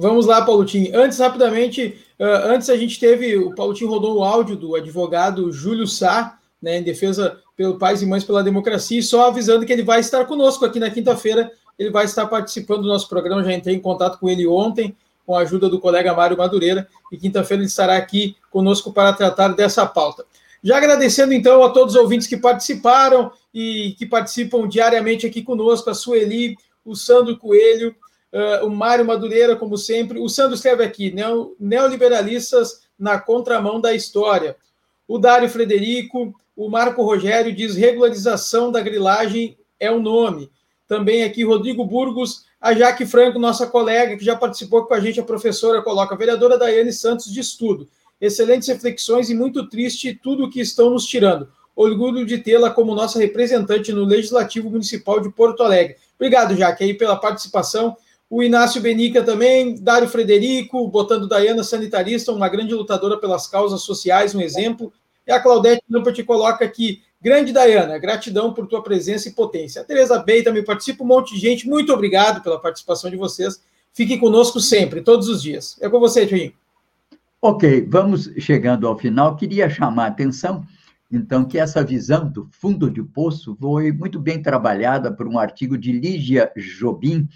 [0.00, 0.96] Vamos lá, Paulotinho.
[0.96, 5.88] Antes, rapidamente, uh, antes a gente teve, o Paulotinho rodou o áudio do advogado Júlio
[5.88, 9.82] Sá, né, em defesa pelo Pais e Mães pela Democracia, e só avisando que ele
[9.82, 13.74] vai estar conosco aqui na quinta-feira, ele vai estar participando do nosso programa, já entrei
[13.74, 14.96] em contato com ele ontem,
[15.26, 19.48] com a ajuda do colega Mário Madureira, e quinta-feira ele estará aqui conosco para tratar
[19.48, 20.24] dessa pauta.
[20.62, 25.90] Já agradecendo, então, a todos os ouvintes que participaram e que participam diariamente aqui conosco,
[25.90, 27.92] a Sueli, o Sandro Coelho,
[28.32, 30.18] uh, o Mário Madureira, como sempre.
[30.18, 34.56] O Sandro escreve aqui, neo, neoliberalistas na contramão da história.
[35.06, 40.50] O Dário Frederico, o Marco Rogério diz regularização da grilagem é o nome.
[40.86, 45.20] Também aqui Rodrigo Burgos, a Jaque Franco, nossa colega, que já participou com a gente,
[45.20, 47.88] a professora, coloca a vereadora Daiane Santos de estudo.
[48.20, 51.48] Excelentes reflexões e muito triste tudo o que estão nos tirando.
[51.76, 55.96] Orgulho de tê-la como nossa representante no Legislativo Municipal de Porto Alegre.
[56.16, 57.96] Obrigado, Jaque, aí pela participação
[58.30, 64.34] o Inácio Benica também, Dário Frederico, botando Dayana Sanitarista, uma grande lutadora pelas causas sociais,
[64.34, 64.92] um exemplo.
[65.26, 69.80] E a Claudete Lampert coloca aqui, grande Dayana, gratidão por tua presença e potência.
[69.80, 73.62] A Tereza Bey também participa, um monte de gente, muito obrigado pela participação de vocês.
[73.94, 75.78] Fique conosco sempre, todos os dias.
[75.80, 76.52] É com você, Tio.
[77.40, 79.36] Ok, vamos chegando ao final.
[79.36, 80.66] Queria chamar a atenção,
[81.10, 85.78] então, que essa visão do fundo de poço foi muito bem trabalhada por um artigo
[85.78, 87.26] de Lígia Jobim,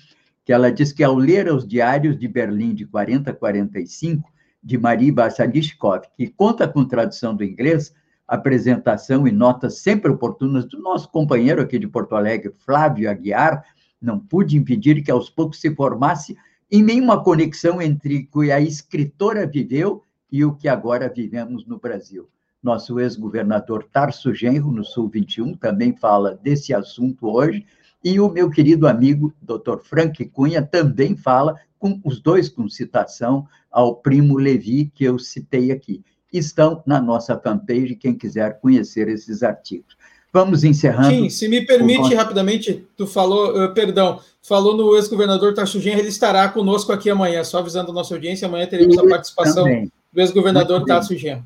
[0.45, 4.31] que ela diz que ao ler os diários de Berlim de 40 a 45,
[4.63, 7.95] de Marie Basaliskov, que conta com tradução do inglês,
[8.27, 13.65] apresentação e notas sempre oportunas do nosso companheiro aqui de Porto Alegre, Flávio Aguiar,
[14.01, 16.37] não pude impedir que aos poucos se formasse
[16.71, 21.67] em meio uma conexão entre o que a escritora viveu e o que agora vivemos
[21.67, 22.29] no Brasil.
[22.63, 27.67] Nosso ex-governador Tarso Genro, no Sul 21, também fala desse assunto hoje,
[28.05, 29.79] e o meu querido amigo, Dr.
[29.83, 35.73] Frank Cunha, também fala, com os dois com citação ao primo Levi, que eu citei
[35.73, 36.03] aqui.
[36.33, 39.97] Estão na nossa fanpage, quem quiser conhecer esses artigos.
[40.33, 41.11] Vamos encerrando.
[41.11, 46.09] Sim, se me permite rapidamente, tu falou, uh, perdão, falou no ex-governador Tarso Genro, ele
[46.09, 49.93] estará conosco aqui amanhã, só avisando a nossa audiência, amanhã teremos a participação também.
[50.11, 51.45] do ex-governador Tarso Genro.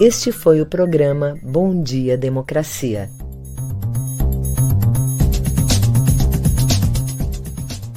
[0.00, 3.10] Este foi o programa Bom Dia Democracia.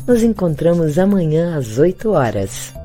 [0.08, 2.79] Nos encontramos amanhã às 8 horas.